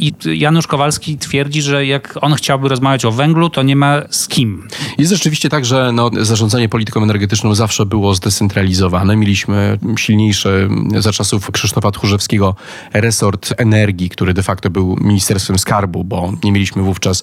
I 0.00 0.14
Janusz 0.38 0.66
Kowalski 0.66 1.18
twierdzi, 1.18 1.62
że 1.62 1.86
jak 1.86 2.18
on 2.20 2.34
chciałby 2.34 2.68
rozmawiać 2.68 3.04
o 3.04 3.12
węglu, 3.12 3.50
to 3.50 3.62
nie 3.62 3.76
ma 3.76 4.02
z 4.10 4.28
kim. 4.28 4.68
Jest 4.98 5.12
rzeczywiście 5.12 5.48
tak, 5.48 5.64
że 5.64 5.92
no, 5.92 6.10
zarządzanie 6.20 6.68
polityką 6.68 7.02
energetyczną 7.02 7.54
zawsze 7.54 7.86
było 7.86 8.14
zdecentralizowane. 8.14 9.16
Mieliśmy 9.16 9.78
silniejszy 9.96 10.68
za 10.98 11.12
czasów 11.12 11.50
Krzysztofa 11.50 11.90
Tchórzewskiego 11.90 12.54
resort 12.92 13.54
energii, 13.56 14.10
który 14.10 14.34
de 14.34 14.42
facto 14.42 14.70
był 14.70 14.96
Ministerstwem 15.00 15.58
Skarbu, 15.58 16.04
bo 16.04 16.32
nie 16.44 16.52
mieliśmy 16.52 16.82
wówczas 16.82 17.22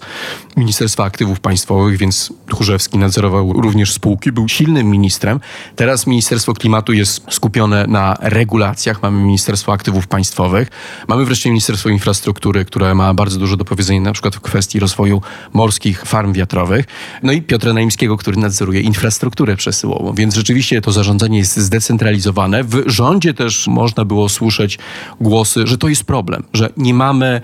Ministerstwa 0.57 1.03
Aktywów 1.03 1.39
Państwowych, 1.39 1.97
więc 1.97 2.33
Tchórzewski 2.49 2.97
nadzorował 2.97 3.53
również 3.53 3.93
spółki, 3.93 4.31
był 4.31 4.49
silnym 4.49 4.87
ministrem. 4.87 5.39
Teraz 5.75 6.07
Ministerstwo 6.07 6.53
Klimatu 6.53 6.93
jest 6.93 7.25
skupione 7.29 7.87
na 7.87 8.17
regulacjach, 8.21 9.01
mamy 9.01 9.23
Ministerstwo 9.23 9.73
Aktywów 9.73 10.07
Państwowych, 10.07 10.69
mamy 11.07 11.25
wreszcie 11.25 11.49
Ministerstwo 11.49 11.89
Infrastruktury, 11.89 12.66
które 12.67 12.95
ma 12.95 13.13
bardzo 13.13 13.39
dużo 13.39 13.57
do 13.57 13.65
powiedzenia 13.65 14.01
na 14.01 14.13
przykład 14.13 14.35
w 14.35 14.41
kwestii 14.41 14.79
rozwoju 14.79 15.21
morskich 15.53 16.03
farm 16.05 16.33
wiatrowych. 16.33 16.85
No 17.23 17.31
i 17.31 17.41
Piotra 17.41 17.73
Naimskiego, 17.73 18.17
który 18.17 18.37
nadzoruje 18.37 18.81
infrastrukturę 18.81 19.55
przesyłową. 19.55 20.13
Więc 20.13 20.35
rzeczywiście 20.35 20.81
to 20.81 20.91
zarządzanie 20.91 21.37
jest 21.37 21.57
zdecentralizowane. 21.57 22.63
W 22.63 22.83
rządzie 22.85 23.33
też 23.33 23.67
można 23.67 24.05
było 24.05 24.29
słyszeć 24.29 24.79
głosy, 25.21 25.67
że 25.67 25.77
to 25.77 25.87
jest 25.87 26.03
problem, 26.03 26.43
że 26.53 26.69
nie 26.77 26.93
mamy 26.93 27.41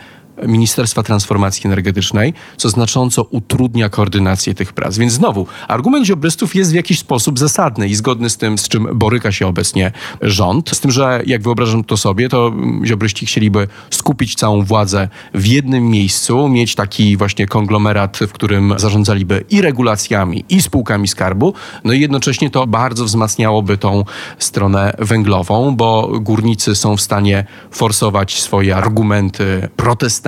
Ministerstwa 0.47 1.03
Transformacji 1.03 1.67
Energetycznej, 1.67 2.33
co 2.57 2.69
znacząco 2.69 3.23
utrudnia 3.23 3.89
koordynację 3.89 4.53
tych 4.53 4.73
prac. 4.73 4.97
Więc 4.97 5.13
znowu, 5.13 5.47
argument 5.67 6.05
ziobrystów 6.05 6.55
jest 6.55 6.71
w 6.71 6.75
jakiś 6.75 6.99
sposób 6.99 7.39
zasadny 7.39 7.87
i 7.87 7.95
zgodny 7.95 8.29
z 8.29 8.37
tym, 8.37 8.57
z 8.57 8.67
czym 8.67 8.87
boryka 8.93 9.31
się 9.31 9.47
obecnie 9.47 9.91
rząd. 10.21 10.69
Z 10.69 10.79
tym, 10.79 10.91
że 10.91 11.21
jak 11.25 11.41
wyobrażam 11.41 11.83
to 11.83 11.97
sobie, 11.97 12.29
to 12.29 12.51
ziobryści 12.85 13.25
chcieliby 13.25 13.67
skupić 13.89 14.35
całą 14.35 14.63
władzę 14.63 15.09
w 15.33 15.45
jednym 15.45 15.89
miejscu, 15.89 16.49
mieć 16.49 16.75
taki 16.75 17.17
właśnie 17.17 17.47
konglomerat, 17.47 18.17
w 18.17 18.31
którym 18.31 18.73
zarządzaliby 18.77 19.45
i 19.49 19.61
regulacjami, 19.61 20.45
i 20.49 20.61
spółkami 20.61 21.07
skarbu, 21.07 21.53
no 21.83 21.93
i 21.93 21.99
jednocześnie 21.99 22.49
to 22.49 22.67
bardzo 22.67 23.05
wzmacniałoby 23.05 23.77
tą 23.77 24.03
stronę 24.39 24.93
węglową, 24.99 25.75
bo 25.75 26.19
górnicy 26.21 26.75
są 26.75 26.97
w 26.97 27.01
stanie 27.01 27.45
forsować 27.71 28.41
swoje 28.41 28.75
argumenty, 28.75 29.69
protest 29.75 30.22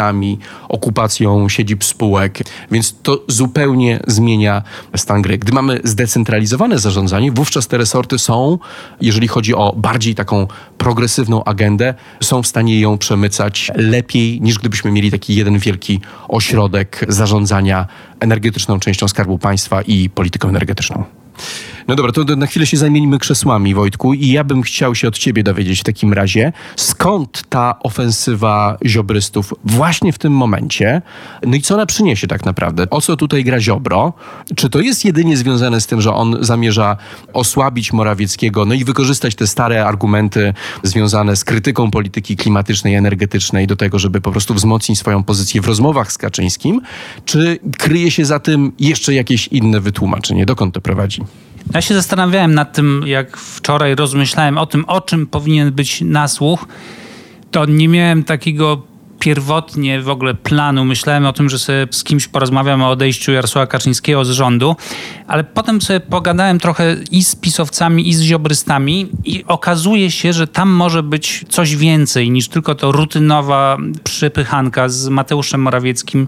okupacją 0.69 1.49
siedzib 1.49 1.83
spółek, 1.83 2.39
więc 2.71 2.95
to 3.03 3.23
zupełnie 3.27 3.99
zmienia 4.07 4.61
stan 4.95 5.21
gry. 5.21 5.37
Gdy 5.37 5.51
mamy 5.51 5.79
zdecentralizowane 5.83 6.79
zarządzanie, 6.79 7.31
wówczas 7.31 7.67
te 7.67 7.77
resorty 7.77 8.19
są, 8.19 8.59
jeżeli 9.01 9.27
chodzi 9.27 9.55
o 9.55 9.73
bardziej 9.77 10.15
taką 10.15 10.47
progresywną 10.77 11.43
agendę, 11.43 11.93
są 12.23 12.43
w 12.43 12.47
stanie 12.47 12.79
ją 12.79 12.97
przemycać 12.97 13.71
lepiej 13.75 14.41
niż 14.41 14.59
gdybyśmy 14.59 14.91
mieli 14.91 15.11
taki 15.11 15.35
jeden 15.35 15.59
wielki 15.59 15.99
ośrodek 16.27 17.05
zarządzania 17.09 17.87
energetyczną 18.19 18.79
częścią 18.79 19.07
Skarbu 19.07 19.37
Państwa 19.37 19.81
i 19.81 20.09
polityką 20.09 20.49
energetyczną. 20.49 21.03
No 21.87 21.95
dobra, 21.95 22.11
to 22.11 22.23
na 22.23 22.47
chwilę 22.47 22.65
się 22.65 22.77
zamienimy 22.77 23.19
krzesłami, 23.19 23.73
Wojtku, 23.73 24.13
i 24.13 24.27
ja 24.27 24.43
bym 24.43 24.61
chciał 24.61 24.95
się 24.95 25.07
od 25.07 25.17
ciebie 25.17 25.43
dowiedzieć 25.43 25.79
w 25.79 25.83
takim 25.83 26.13
razie, 26.13 26.53
skąd 26.75 27.43
ta 27.49 27.79
ofensywa 27.79 28.77
ziobrystów 28.85 29.53
właśnie 29.63 30.13
w 30.13 30.17
tym 30.17 30.33
momencie, 30.33 31.01
no 31.43 31.55
i 31.55 31.61
co 31.61 31.73
ona 31.73 31.85
przyniesie 31.85 32.27
tak 32.27 32.45
naprawdę? 32.45 32.89
O 32.89 33.01
co 33.01 33.15
tutaj 33.15 33.43
gra 33.43 33.59
Ziobro? 33.59 34.13
Czy 34.55 34.69
to 34.69 34.79
jest 34.79 35.05
jedynie 35.05 35.37
związane 35.37 35.81
z 35.81 35.87
tym, 35.87 36.01
że 36.01 36.13
on 36.13 36.37
zamierza 36.39 36.97
osłabić 37.33 37.93
Morawieckiego, 37.93 38.65
no 38.65 38.73
i 38.73 38.83
wykorzystać 38.83 39.35
te 39.35 39.47
stare 39.47 39.85
argumenty 39.85 40.53
związane 40.83 41.35
z 41.35 41.43
krytyką 41.43 41.91
polityki 41.91 42.35
klimatycznej, 42.35 42.95
energetycznej 42.95 43.67
do 43.67 43.75
tego, 43.75 43.99
żeby 43.99 44.21
po 44.21 44.31
prostu 44.31 44.53
wzmocnić 44.53 44.99
swoją 44.99 45.23
pozycję 45.23 45.61
w 45.61 45.65
rozmowach 45.65 46.11
z 46.11 46.17
Kaczyńskim? 46.17 46.81
Czy 47.25 47.59
kryje 47.77 48.11
się 48.11 48.25
za 48.25 48.39
tym 48.39 48.71
jeszcze 48.79 49.13
jakieś 49.13 49.47
inne 49.47 49.79
wytłumaczenie? 49.79 50.45
Dokąd 50.45 50.73
to 50.73 50.81
prowadzi? 50.81 51.21
Ja 51.73 51.81
się 51.81 51.93
zastanawiałem 51.93 52.53
nad 52.53 52.73
tym, 52.73 53.03
jak 53.05 53.37
wczoraj 53.37 53.95
rozmyślałem 53.95 54.57
o 54.57 54.65
tym, 54.65 54.85
o 54.85 55.01
czym 55.01 55.27
powinien 55.27 55.71
być 55.71 56.01
nasłuch. 56.01 56.67
To 57.51 57.65
nie 57.65 57.87
miałem 57.87 58.23
takiego 58.23 58.81
pierwotnie 59.19 60.01
w 60.01 60.09
ogóle 60.09 60.33
planu. 60.33 60.85
Myślałem 60.85 61.25
o 61.25 61.33
tym, 61.33 61.49
że 61.49 61.59
sobie 61.59 61.87
z 61.91 62.03
kimś 62.03 62.27
porozmawiam 62.27 62.81
o 62.81 62.89
odejściu 62.89 63.31
Jarosława 63.31 63.67
Kaczyńskiego 63.67 64.25
z 64.25 64.29
rządu, 64.29 64.75
ale 65.27 65.43
potem 65.43 65.81
sobie 65.81 65.99
pogadałem 65.99 66.59
trochę 66.59 66.95
i 67.11 67.23
z 67.23 67.35
pisowcami, 67.35 68.09
i 68.09 68.13
z 68.13 68.21
ziobrystami 68.21 69.09
i 69.25 69.43
okazuje 69.47 70.11
się, 70.11 70.33
że 70.33 70.47
tam 70.47 70.69
może 70.69 71.03
być 71.03 71.45
coś 71.49 71.75
więcej 71.75 72.31
niż 72.31 72.47
tylko 72.47 72.75
to 72.75 72.91
rutynowa 72.91 73.77
przypychanka 74.03 74.89
z 74.89 75.09
Mateuszem 75.09 75.61
Morawieckim 75.61 76.27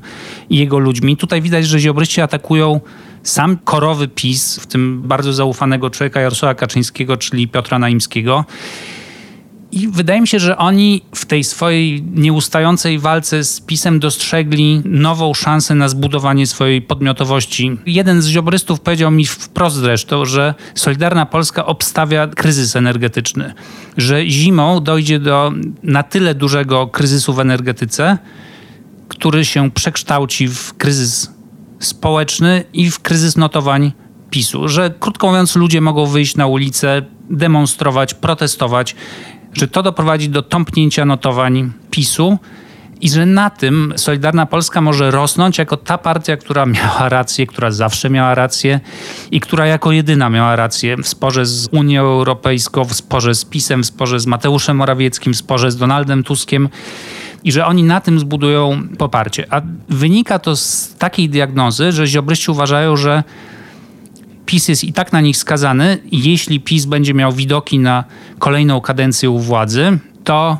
i 0.50 0.58
jego 0.58 0.80
ludźmi. 0.80 1.17
Tutaj 1.17 1.41
widać, 1.41 1.67
że 1.67 1.80
ziobryści 1.80 2.21
atakują 2.21 2.82
sam 3.23 3.58
korowy 3.58 4.08
PiS, 4.08 4.60
w 4.60 4.67
tym 4.67 5.01
bardzo 5.01 5.34
zaufanego 5.34 5.89
człowieka 5.89 6.21
Jarosława 6.21 6.56
Kaczyńskiego, 6.56 7.17
czyli 7.17 7.47
Piotra 7.47 7.80
Naimskiego. 7.80 8.45
I 9.71 9.88
wydaje 9.88 10.21
mi 10.21 10.27
się, 10.27 10.39
że 10.39 10.58
oni 10.58 11.01
w 11.15 11.25
tej 11.25 11.43
swojej 11.43 12.03
nieustającej 12.03 12.99
walce 12.99 13.43
z 13.43 13.62
PiSem 13.62 13.99
dostrzegli 13.99 14.82
nową 14.86 15.34
szansę 15.34 15.75
na 15.75 15.89
zbudowanie 15.89 16.47
swojej 16.47 16.82
podmiotowości. 16.82 17.77
Jeden 17.86 18.21
z 18.21 18.27
ziobrystów 18.27 18.80
powiedział 18.80 19.12
mi 19.12 19.25
wprost 19.25 19.75
zresztą, 19.75 20.25
że 20.25 20.53
Solidarna 20.75 21.25
Polska 21.25 21.65
obstawia 21.65 22.27
kryzys 22.27 22.75
energetyczny, 22.75 23.53
że 23.97 24.25
zimą 24.30 24.84
dojdzie 24.84 25.19
do 25.19 25.53
na 25.84 26.03
tyle 26.03 26.36
dużego 26.36 26.88
kryzysu 26.88 27.34
w 27.34 27.39
energetyce, 27.39 28.17
który 29.08 29.45
się 29.45 29.71
przekształci 29.71 30.47
w 30.47 30.73
kryzys 30.73 31.37
społeczny 31.80 32.63
i 32.74 32.92
w 32.92 33.00
kryzys 33.00 33.38
notowań 33.38 33.92
PiSu. 34.30 34.68
Że 34.68 34.94
krótko 35.00 35.28
mówiąc, 35.28 35.56
ludzie 35.56 35.82
mogą 35.82 36.06
wyjść 36.06 36.36
na 36.36 36.48
ulicę, 36.48 37.02
demonstrować, 37.30 38.13
protestować, 38.13 38.96
że 39.54 39.68
to 39.68 39.84
doprowadzi 39.84 40.30
do 40.30 40.42
tąpnięcia 40.42 41.06
notowań 41.06 41.72
PiSu 41.92 42.38
i 43.02 43.10
że 43.10 43.26
na 43.26 43.50
tym 43.50 43.94
Solidarna 43.96 44.46
Polska 44.46 44.82
może 44.82 45.12
rosnąć 45.12 45.58
jako 45.58 45.78
ta 45.78 45.98
partia, 45.98 46.38
która 46.38 46.66
miała 46.66 47.10
rację, 47.10 47.48
która 47.48 47.72
zawsze 47.72 48.10
miała 48.10 48.36
rację 48.36 48.80
i 49.32 49.40
która 49.40 49.66
jako 49.66 49.92
jedyna 49.92 50.30
miała 50.30 50.56
rację 50.56 50.98
w 50.98 51.08
sporze 51.08 51.46
z 51.46 51.68
Unią 51.72 52.02
Europejską, 52.02 52.86
w 52.86 52.94
sporze 52.94 53.36
z 53.36 53.46
PiSem, 53.46 53.84
w 53.84 53.86
sporze 53.86 54.20
z 54.20 54.28
Mateuszem 54.28 54.78
Morawieckim, 54.78 55.34
w 55.34 55.38
sporze 55.38 55.72
z 55.72 55.78
Donaldem 55.78 56.24
Tuskiem 56.24 56.70
i 57.47 57.51
że 57.51 57.65
oni 57.65 57.83
na 57.83 58.01
tym 58.01 58.19
zbudują 58.19 58.88
poparcie. 58.97 59.45
A 59.49 59.62
wynika 59.89 60.39
to 60.39 60.55
z 60.55 60.95
takiej 60.97 61.29
diagnozy, 61.29 61.91
że 61.91 62.07
ziobryści 62.07 62.51
uważają, 62.51 62.95
że 62.95 63.23
PiS 64.45 64.67
jest 64.67 64.83
i 64.83 64.93
tak 64.93 65.13
na 65.13 65.21
nich 65.21 65.38
skazany 65.38 65.97
jeśli 66.12 66.60
PiS 66.60 66.86
będzie 66.86 67.13
miał 67.13 67.31
widoki 67.31 67.79
na 67.79 68.03
kolejną 68.39 68.81
kadencję 68.81 69.29
u 69.29 69.39
władzy, 69.39 69.99
to 70.23 70.60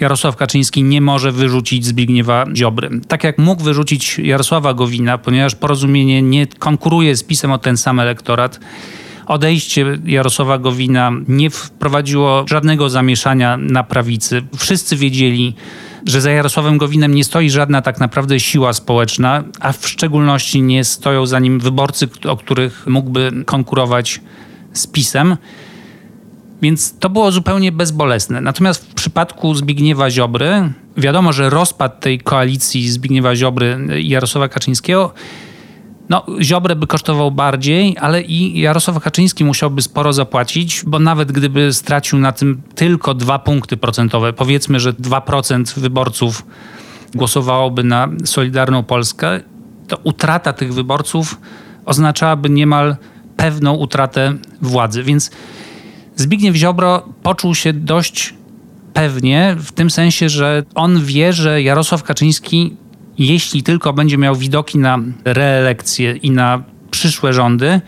Jarosław 0.00 0.36
Kaczyński 0.36 0.82
nie 0.82 1.00
może 1.00 1.32
wyrzucić 1.32 1.86
Zbigniewa 1.86 2.44
Ziobry. 2.54 2.90
Tak 3.08 3.24
jak 3.24 3.38
mógł 3.38 3.62
wyrzucić 3.62 4.18
Jarosława 4.18 4.74
Gowina, 4.74 5.18
ponieważ 5.18 5.54
porozumienie 5.54 6.22
nie 6.22 6.46
konkuruje 6.46 7.16
z 7.16 7.22
PiSem 7.22 7.52
o 7.52 7.58
ten 7.58 7.76
sam 7.76 8.00
elektorat, 8.00 8.60
odejście 9.26 9.98
Jarosława 10.04 10.58
Gowina 10.58 11.12
nie 11.28 11.50
wprowadziło 11.50 12.44
żadnego 12.48 12.88
zamieszania 12.88 13.56
na 13.56 13.84
prawicy. 13.84 14.42
Wszyscy 14.56 14.96
wiedzieli, 14.96 15.54
że 16.06 16.20
za 16.20 16.30
Jarosławem 16.30 16.78
Gowinem 16.78 17.14
nie 17.14 17.24
stoi 17.24 17.50
żadna 17.50 17.82
tak 17.82 18.00
naprawdę 18.00 18.40
siła 18.40 18.72
społeczna, 18.72 19.44
a 19.60 19.72
w 19.72 19.88
szczególności 19.88 20.62
nie 20.62 20.84
stoją 20.84 21.26
za 21.26 21.38
nim 21.38 21.60
wyborcy, 21.60 22.08
o 22.28 22.36
których 22.36 22.86
mógłby 22.86 23.32
konkurować 23.46 24.20
z 24.72 24.86
PiSem. 24.86 25.36
Więc 26.62 26.98
to 26.98 27.10
było 27.10 27.32
zupełnie 27.32 27.72
bezbolesne. 27.72 28.40
Natomiast 28.40 28.90
w 28.90 28.94
przypadku 28.94 29.54
Zbigniewa 29.54 30.10
Ziobry, 30.10 30.72
wiadomo, 30.96 31.32
że 31.32 31.50
rozpad 31.50 32.00
tej 32.00 32.18
koalicji 32.18 32.90
Zbigniewa 32.90 33.36
Ziobry 33.36 33.78
i 34.00 34.08
Jarosława 34.08 34.48
Kaczyńskiego 34.48 35.14
no, 36.10 36.26
Ziobrę 36.40 36.76
by 36.76 36.86
kosztował 36.86 37.30
bardziej, 37.30 37.96
ale 38.00 38.22
i 38.22 38.60
Jarosław 38.60 39.02
Kaczyński 39.02 39.44
musiałby 39.44 39.82
sporo 39.82 40.12
zapłacić, 40.12 40.82
bo 40.86 40.98
nawet 40.98 41.32
gdyby 41.32 41.72
stracił 41.72 42.18
na 42.18 42.32
tym 42.32 42.62
tylko 42.74 43.14
dwa 43.14 43.38
punkty 43.38 43.76
procentowe, 43.76 44.32
powiedzmy, 44.32 44.80
że 44.80 44.92
2% 44.92 45.78
wyborców 45.78 46.46
głosowałoby 47.14 47.84
na 47.84 48.08
Solidarną 48.24 48.82
Polskę, 48.82 49.40
to 49.88 49.98
utrata 50.02 50.52
tych 50.52 50.74
wyborców 50.74 51.40
oznaczałaby 51.86 52.50
niemal 52.50 52.96
pewną 53.36 53.74
utratę 53.74 54.34
władzy. 54.62 55.02
Więc 55.02 55.30
Zbigniew 56.16 56.56
Ziobro 56.56 57.08
poczuł 57.22 57.54
się 57.54 57.72
dość 57.72 58.34
pewnie 58.92 59.56
w 59.58 59.72
tym 59.72 59.90
sensie, 59.90 60.28
że 60.28 60.62
on 60.74 61.04
wie, 61.04 61.32
że 61.32 61.62
Jarosław 61.62 62.02
Kaczyński 62.02 62.76
jeśli 63.18 63.62
tylko 63.62 63.92
będzie 63.92 64.18
miał 64.18 64.36
widoki 64.36 64.78
na 64.78 64.98
reelekcję 65.24 66.12
i 66.12 66.30
na 66.30 66.62
przyszłe 66.90 67.32
rządy, 67.32 67.80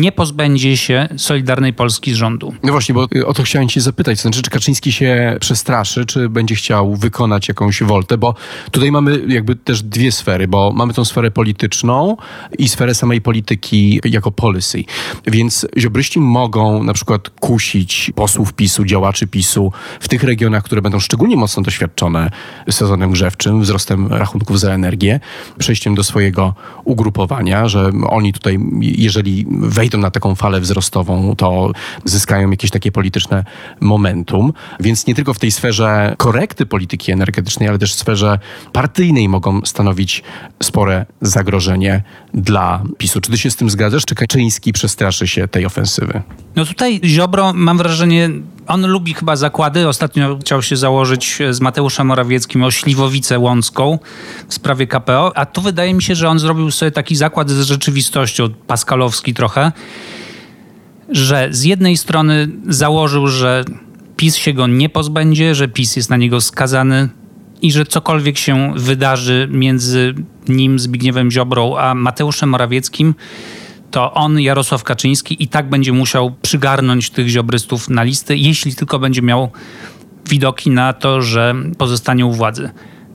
nie 0.00 0.12
pozbędzie 0.12 0.76
się 0.76 1.08
Solidarnej 1.16 1.72
Polski 1.72 2.12
z 2.12 2.14
rządu. 2.14 2.54
No 2.62 2.72
właśnie, 2.72 2.94
bo 2.94 3.06
o 3.26 3.34
to 3.34 3.42
chciałem 3.42 3.68
cię 3.68 3.80
zapytać. 3.80 4.20
Znaczy, 4.20 4.42
czy 4.42 4.50
Kaczyński 4.50 4.92
się 4.92 5.36
przestraszy, 5.40 6.06
czy 6.06 6.28
będzie 6.28 6.54
chciał 6.54 6.96
wykonać 6.96 7.48
jakąś 7.48 7.82
woltę? 7.82 8.18
Bo 8.18 8.34
tutaj 8.70 8.92
mamy 8.92 9.20
jakby 9.28 9.56
też 9.56 9.82
dwie 9.82 10.12
sfery, 10.12 10.48
bo 10.48 10.72
mamy 10.72 10.94
tą 10.94 11.04
sferę 11.04 11.30
polityczną 11.30 12.16
i 12.58 12.68
sferę 12.68 12.94
samej 12.94 13.20
polityki 13.20 14.00
jako 14.04 14.30
policy. 14.30 14.84
Więc 15.26 15.66
ziobryści 15.78 16.20
mogą 16.20 16.82
na 16.82 16.92
przykład 16.92 17.30
kusić 17.30 18.12
posłów 18.14 18.52
PiSu, 18.52 18.84
działaczy 18.84 19.26
PiSu 19.26 19.72
w 20.00 20.08
tych 20.08 20.22
regionach, 20.22 20.64
które 20.64 20.82
będą 20.82 21.00
szczególnie 21.00 21.36
mocno 21.36 21.62
doświadczone 21.62 22.30
sezonem 22.70 23.10
grzewczym, 23.10 23.60
wzrostem 23.60 24.06
rachunków 24.06 24.60
za 24.60 24.72
energię, 24.72 25.20
przejściem 25.58 25.94
do 25.94 26.04
swojego 26.04 26.54
ugrupowania, 26.84 27.68
że 27.68 27.90
oni 28.08 28.32
tutaj, 28.32 28.58
jeżeli 28.80 29.46
wejdą 29.50 29.87
na 29.96 30.10
taką 30.10 30.34
falę 30.34 30.60
wzrostową, 30.60 31.36
to 31.36 31.72
zyskają 32.04 32.50
jakieś 32.50 32.70
takie 32.70 32.92
polityczne 32.92 33.44
momentum. 33.80 34.52
Więc 34.80 35.06
nie 35.06 35.14
tylko 35.14 35.34
w 35.34 35.38
tej 35.38 35.50
sferze 35.50 36.14
korekty 36.16 36.66
polityki 36.66 37.12
energetycznej, 37.12 37.68
ale 37.68 37.78
też 37.78 37.94
w 37.94 37.98
sferze 37.98 38.38
partyjnej 38.72 39.28
mogą 39.28 39.60
stanowić 39.64 40.22
spore 40.62 41.06
zagrożenie 41.20 42.02
dla 42.34 42.82
PiSu. 42.98 43.20
Czy 43.20 43.30
ty 43.30 43.38
się 43.38 43.50
z 43.50 43.56
tym 43.56 43.70
zgadzasz? 43.70 44.04
Czy 44.04 44.14
Kaczyński 44.14 44.72
przestraszy 44.72 45.28
się 45.28 45.48
tej 45.48 45.66
ofensywy? 45.66 46.22
No 46.56 46.64
tutaj 46.64 47.00
Ziobro, 47.04 47.52
mam 47.54 47.78
wrażenie, 47.78 48.30
on 48.68 48.86
lubi 48.86 49.14
chyba 49.14 49.36
zakłady. 49.36 49.88
Ostatnio 49.88 50.38
chciał 50.38 50.62
się 50.62 50.76
założyć 50.76 51.38
z 51.50 51.60
Mateuszem 51.60 52.06
Morawieckim 52.06 52.64
o 52.64 52.70
Śliwowicę 52.70 53.38
Łącką 53.38 53.98
w 54.48 54.54
sprawie 54.54 54.86
KPO, 54.86 55.36
a 55.36 55.46
tu 55.46 55.62
wydaje 55.62 55.94
mi 55.94 56.02
się, 56.02 56.14
że 56.14 56.28
on 56.28 56.38
zrobił 56.38 56.70
sobie 56.70 56.90
taki 56.90 57.16
zakład 57.16 57.50
z 57.50 57.62
rzeczywistością, 57.62 58.48
paskalowski 58.66 59.34
trochę, 59.34 59.72
że 61.08 61.48
z 61.50 61.64
jednej 61.64 61.96
strony 61.96 62.48
założył, 62.68 63.26
że 63.26 63.64
PiS 64.16 64.36
się 64.36 64.52
go 64.52 64.66
nie 64.66 64.88
pozbędzie, 64.88 65.54
że 65.54 65.68
PiS 65.68 65.96
jest 65.96 66.10
na 66.10 66.16
niego 66.16 66.40
skazany 66.40 67.08
i 67.62 67.72
że 67.72 67.86
cokolwiek 67.86 68.38
się 68.38 68.72
wydarzy 68.76 69.48
między 69.50 70.14
nim, 70.48 70.78
Zbigniewem 70.78 71.30
Ziobrą, 71.30 71.76
a 71.76 71.94
Mateuszem 71.94 72.48
Morawieckim, 72.48 73.14
to 73.90 74.14
on, 74.14 74.40
Jarosław 74.40 74.84
Kaczyński, 74.84 75.42
i 75.42 75.48
tak 75.48 75.68
będzie 75.68 75.92
musiał 75.92 76.34
przygarnąć 76.42 77.10
tych 77.10 77.28
ziobrystów 77.28 77.88
na 77.88 78.02
listy, 78.02 78.36
jeśli 78.36 78.74
tylko 78.74 78.98
będzie 78.98 79.22
miał 79.22 79.50
widoki 80.28 80.70
na 80.70 80.92
to, 80.92 81.22
że 81.22 81.54
pozostanie 81.78 82.26
u 82.26 82.32
władzy. 82.32 82.70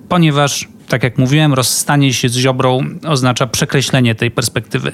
Ponieważ, 0.10 0.68
tak 0.88 1.04
jak 1.04 1.18
mówiłem, 1.18 1.54
rozstanie 1.54 2.14
się 2.14 2.30
z 2.30 2.36
Ziobrą 2.36 2.80
oznacza 3.08 3.48
przekreślenie 3.48 4.16
tej 4.16 4.32
perspektywy. 4.32 4.92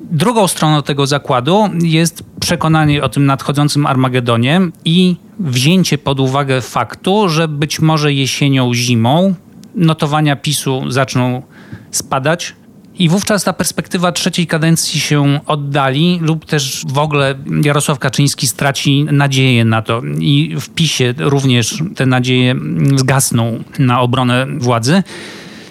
Drugą 0.00 0.48
stroną 0.48 0.82
tego 0.82 1.06
zakładu 1.06 1.70
jest 1.82 2.24
przekonanie 2.40 3.02
o 3.02 3.08
tym 3.08 3.26
nadchodzącym 3.26 3.86
Armagedonie 3.86 4.60
i 4.84 5.16
wzięcie 5.38 5.98
pod 5.98 6.20
uwagę 6.20 6.60
faktu, 6.60 7.28
że 7.28 7.48
być 7.48 7.80
może 7.80 8.12
jesienią, 8.12 8.74
zimą 8.74 9.34
notowania 9.74 10.36
PiSu 10.36 10.82
zaczną 10.88 11.42
spadać, 11.90 12.54
i 12.98 13.08
wówczas 13.08 13.44
ta 13.44 13.52
perspektywa 13.52 14.12
trzeciej 14.12 14.46
kadencji 14.46 15.00
się 15.00 15.40
oddali, 15.46 16.18
lub 16.22 16.46
też 16.46 16.84
w 16.88 16.98
ogóle 16.98 17.34
Jarosław 17.64 17.98
Kaczyński 17.98 18.46
straci 18.46 19.06
nadzieję 19.12 19.64
na 19.64 19.82
to. 19.82 20.02
I 20.20 20.56
w 20.60 20.70
PiSie 20.70 21.14
również 21.18 21.82
te 21.96 22.06
nadzieje 22.06 22.54
zgasną 22.96 23.64
na 23.78 24.00
obronę 24.00 24.46
władzy. 24.58 25.02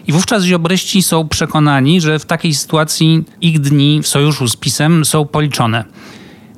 I 0.07 0.11
wówczas 0.11 0.43
ziobryści 0.43 1.03
są 1.03 1.27
przekonani, 1.27 2.01
że 2.01 2.19
w 2.19 2.25
takiej 2.25 2.53
sytuacji 2.53 3.23
ich 3.41 3.59
dni 3.59 4.01
w 4.03 4.07
sojuszu 4.07 4.47
z 4.47 4.55
PiSem 4.55 5.05
są 5.05 5.25
policzone. 5.25 5.83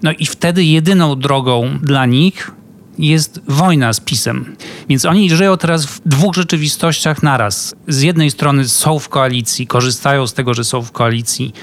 No 0.03 0.11
i 0.11 0.25
wtedy 0.25 0.63
jedyną 0.63 1.15
drogą 1.15 1.79
dla 1.81 2.05
nich 2.05 2.51
jest 2.99 3.41
wojna 3.47 3.93
z 3.93 3.99
PiSem. 3.99 4.55
Więc 4.89 5.05
oni 5.05 5.29
żyją 5.29 5.57
teraz 5.57 5.85
w 5.85 6.01
dwóch 6.05 6.35
rzeczywistościach 6.35 7.23
naraz. 7.23 7.75
Z 7.87 8.01
jednej 8.01 8.31
strony 8.31 8.69
są 8.69 8.99
w 8.99 9.09
koalicji, 9.09 9.67
korzystają 9.67 10.27
z 10.27 10.33
tego, 10.33 10.53
że 10.53 10.63
są 10.63 10.81
w 10.81 10.91
koalicji. 10.91 11.53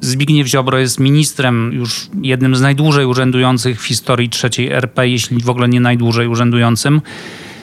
Zbigniew 0.00 0.46
Ziobro 0.46 0.78
jest 0.78 1.00
ministrem 1.00 1.70
już 1.72 2.08
jednym 2.22 2.56
z 2.56 2.60
najdłużej 2.60 3.06
urzędujących 3.06 3.82
w 3.82 3.84
historii 3.84 4.28
trzeciej 4.28 4.72
RP, 4.72 5.08
jeśli 5.08 5.42
w 5.42 5.50
ogóle 5.50 5.68
nie 5.68 5.80
najdłużej 5.80 6.28
urzędującym. 6.28 7.00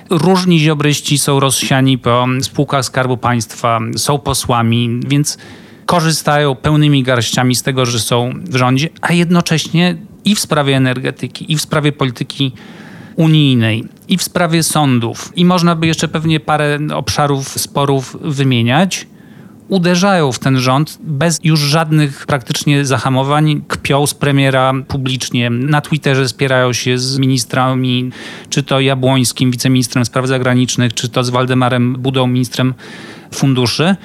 Różni 0.09 0.59
ziobryści 0.59 1.17
są 1.17 1.39
rozsiani 1.39 1.97
po 1.97 2.27
spółkach 2.41 2.85
Skarbu 2.85 3.17
Państwa, 3.17 3.79
są 3.97 4.19
posłami, 4.19 4.99
więc 5.07 5.37
korzystają 5.85 6.55
pełnymi 6.55 7.03
garściami 7.03 7.55
z 7.55 7.63
tego, 7.63 7.85
że 7.85 7.99
są 7.99 8.33
w 8.43 8.55
rządzie, 8.55 8.89
a 9.01 9.13
jednocześnie 9.13 9.97
i 10.25 10.35
w 10.35 10.39
sprawie 10.39 10.75
energetyki, 10.75 11.51
i 11.51 11.57
w 11.57 11.61
sprawie 11.61 11.91
polityki 11.91 12.51
unijnej 13.15 13.87
i 14.07 14.17
w 14.17 14.23
sprawie 14.23 14.63
sądów, 14.63 15.31
i 15.35 15.45
można 15.45 15.75
by 15.75 15.87
jeszcze 15.87 16.07
pewnie 16.07 16.39
parę 16.39 16.79
obszarów 16.93 17.47
sporów 17.47 18.17
wymieniać, 18.21 19.07
uderzają 19.67 20.31
w 20.31 20.39
ten 20.39 20.59
rząd 20.59 20.97
bez 21.01 21.39
już 21.43 21.59
żadnych 21.59 22.25
praktycznie 22.25 22.85
zahamowań, 22.85 23.61
kpią 23.67 24.07
z 24.07 24.13
premiera 24.13 24.73
publicznie. 24.87 25.49
Na 25.49 25.81
Twitterze 25.81 26.27
spierają 26.27 26.73
się 26.73 26.97
z 26.97 27.17
ministrami, 27.17 28.11
czy 28.49 28.63
to 28.63 28.79
Jabłońskim, 28.79 29.51
wiceministrem 29.51 30.05
spraw 30.05 30.27
zagranicznych, 30.27 30.93
czy 30.93 31.09
to 31.09 31.23
z 31.23 31.29
Waldemarem 31.29 31.93
Budą, 31.93 32.27
ministrem 32.27 32.73
funduszy. 33.33 33.95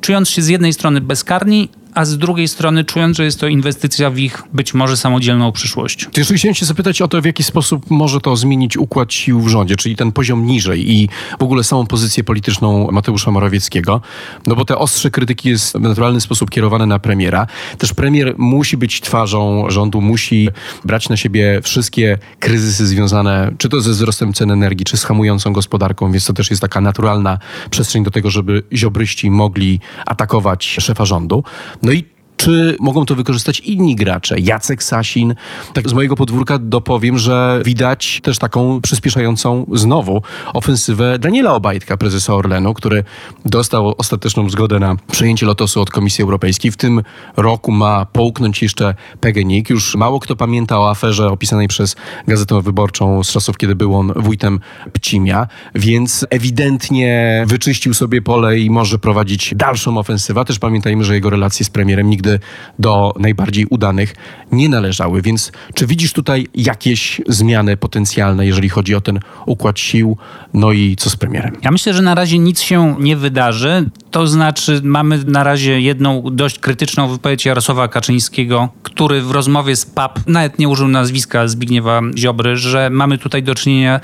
Czując 0.00 0.30
się 0.30 0.42
z 0.42 0.48
jednej 0.48 0.72
strony 0.72 1.00
bezkarni, 1.00 1.68
a 1.94 2.04
z 2.04 2.18
drugiej 2.18 2.48
strony 2.48 2.84
czując, 2.84 3.16
że 3.16 3.24
jest 3.24 3.40
to 3.40 3.48
inwestycja 3.48 4.10
w 4.10 4.18
ich 4.18 4.42
być 4.52 4.74
może 4.74 4.96
samodzielną 4.96 5.52
przyszłość. 5.52 6.08
To 6.12 6.20
jeszcze 6.20 6.34
chciałem 6.34 6.54
się 6.54 6.66
zapytać 6.66 7.02
o 7.02 7.08
to, 7.08 7.22
w 7.22 7.24
jaki 7.24 7.42
sposób 7.42 7.90
może 7.90 8.20
to 8.20 8.36
zmienić 8.36 8.76
układ 8.76 9.12
sił 9.12 9.40
w 9.40 9.48
rządzie, 9.48 9.76
czyli 9.76 9.96
ten 9.96 10.12
poziom 10.12 10.46
niżej 10.46 10.92
i 10.92 11.08
w 11.38 11.42
ogóle 11.42 11.64
samą 11.64 11.86
pozycję 11.86 12.24
polityczną 12.24 12.90
Mateusza 12.90 13.30
Morawieckiego, 13.30 14.00
no 14.46 14.56
bo 14.56 14.64
te 14.64 14.78
ostrze 14.78 15.10
krytyki 15.10 15.48
jest 15.48 15.76
w 15.76 15.80
naturalny 15.80 16.20
sposób 16.20 16.50
kierowane 16.50 16.86
na 16.86 16.98
premiera. 16.98 17.46
Też 17.78 17.94
premier 17.94 18.34
musi 18.38 18.76
być 18.76 19.00
twarzą 19.00 19.70
rządu, 19.70 20.00
musi 20.00 20.48
brać 20.84 21.08
na 21.08 21.16
siebie 21.16 21.60
wszystkie 21.62 22.18
kryzysy 22.38 22.86
związane 22.86 23.52
czy 23.58 23.68
to 23.68 23.80
ze 23.80 23.90
wzrostem 23.90 24.32
cen 24.32 24.50
energii, 24.50 24.84
czy 24.84 24.96
z 24.96 25.04
hamującą 25.04 25.52
gospodarką, 25.52 26.12
więc 26.12 26.26
to 26.26 26.32
też 26.32 26.50
jest 26.50 26.62
taka 26.62 26.80
naturalna 26.80 27.38
przestrzeń 27.70 28.04
do 28.04 28.10
tego, 28.10 28.30
żeby 28.30 28.62
ziobryści 28.72 29.30
mogli 29.30 29.80
atakować 30.06 30.64
szefa 30.64 31.04
rządu. 31.04 31.44
No 31.82 31.92
i 31.92 32.06
Czy 32.40 32.76
mogą 32.80 33.06
to 33.06 33.14
wykorzystać 33.14 33.60
inni 33.60 33.96
gracze? 33.96 34.40
Jacek 34.40 34.82
Sasin. 34.82 35.34
Tak 35.72 35.88
z 35.88 35.92
mojego 35.92 36.16
podwórka 36.16 36.58
dopowiem, 36.58 37.18
że 37.18 37.62
widać 37.64 38.20
też 38.22 38.38
taką 38.38 38.80
przyspieszającą 38.80 39.66
znowu 39.72 40.22
ofensywę 40.54 41.18
Daniela 41.18 41.54
Obajtka, 41.54 41.96
prezesa 41.96 42.34
Orlenu, 42.34 42.74
który 42.74 43.04
dostał 43.44 43.94
ostateczną 43.98 44.50
zgodę 44.50 44.78
na 44.78 44.96
przejęcie 45.12 45.46
Lotosu 45.46 45.80
od 45.80 45.90
Komisji 45.90 46.22
Europejskiej. 46.22 46.70
W 46.70 46.76
tym 46.76 47.02
roku 47.36 47.72
ma 47.72 48.06
połknąć 48.06 48.62
jeszcze 48.62 48.94
PGNiG. 49.20 49.70
Już 49.70 49.96
mało 49.96 50.20
kto 50.20 50.36
pamięta 50.36 50.78
o 50.78 50.90
aferze 50.90 51.28
opisanej 51.28 51.68
przez 51.68 51.96
Gazetę 52.28 52.62
Wyborczą 52.62 53.24
z 53.24 53.32
czasów, 53.32 53.58
kiedy 53.58 53.74
był 53.74 53.96
on 53.96 54.12
wójtem 54.16 54.60
Pcimia, 54.92 55.46
więc 55.74 56.26
ewidentnie 56.30 57.44
wyczyścił 57.46 57.94
sobie 57.94 58.22
pole 58.22 58.58
i 58.58 58.70
może 58.70 58.98
prowadzić 58.98 59.54
dalszą 59.56 59.98
ofensywę. 59.98 60.44
Też 60.44 60.58
pamiętajmy, 60.58 61.04
że 61.04 61.14
jego 61.14 61.30
relacje 61.30 61.66
z 61.66 61.70
premierem 61.70 62.10
nigdy 62.10 62.29
do 62.78 63.14
najbardziej 63.18 63.66
udanych 63.66 64.14
nie 64.52 64.68
należały. 64.68 65.22
Więc 65.22 65.52
czy 65.74 65.86
widzisz 65.86 66.12
tutaj 66.12 66.46
jakieś 66.54 67.20
zmiany 67.28 67.76
potencjalne, 67.76 68.46
jeżeli 68.46 68.68
chodzi 68.68 68.94
o 68.94 69.00
ten 69.00 69.20
układ 69.46 69.78
sił, 69.78 70.16
no 70.54 70.72
i 70.72 70.96
co 70.96 71.10
z 71.10 71.16
premierem? 71.16 71.56
Ja 71.62 71.70
myślę, 71.70 71.94
że 71.94 72.02
na 72.02 72.14
razie 72.14 72.38
nic 72.38 72.60
się 72.60 72.96
nie 72.98 73.16
wydarzy. 73.16 73.90
To 74.10 74.26
znaczy, 74.26 74.80
mamy 74.84 75.24
na 75.24 75.44
razie 75.44 75.80
jedną 75.80 76.22
dość 76.32 76.58
krytyczną 76.58 77.08
wypowiedź 77.08 77.44
Jarosława 77.46 77.88
Kaczyńskiego, 77.88 78.68
który 78.82 79.22
w 79.22 79.30
rozmowie 79.30 79.76
z 79.76 79.86
PAP 79.86 80.20
nawet 80.26 80.58
nie 80.58 80.68
użył 80.68 80.88
nazwiska 80.88 81.48
Zbigniewa 81.48 82.00
Ziobry, 82.16 82.56
że 82.56 82.90
mamy 82.90 83.18
tutaj 83.18 83.42
do 83.42 83.54
czynienia 83.54 84.00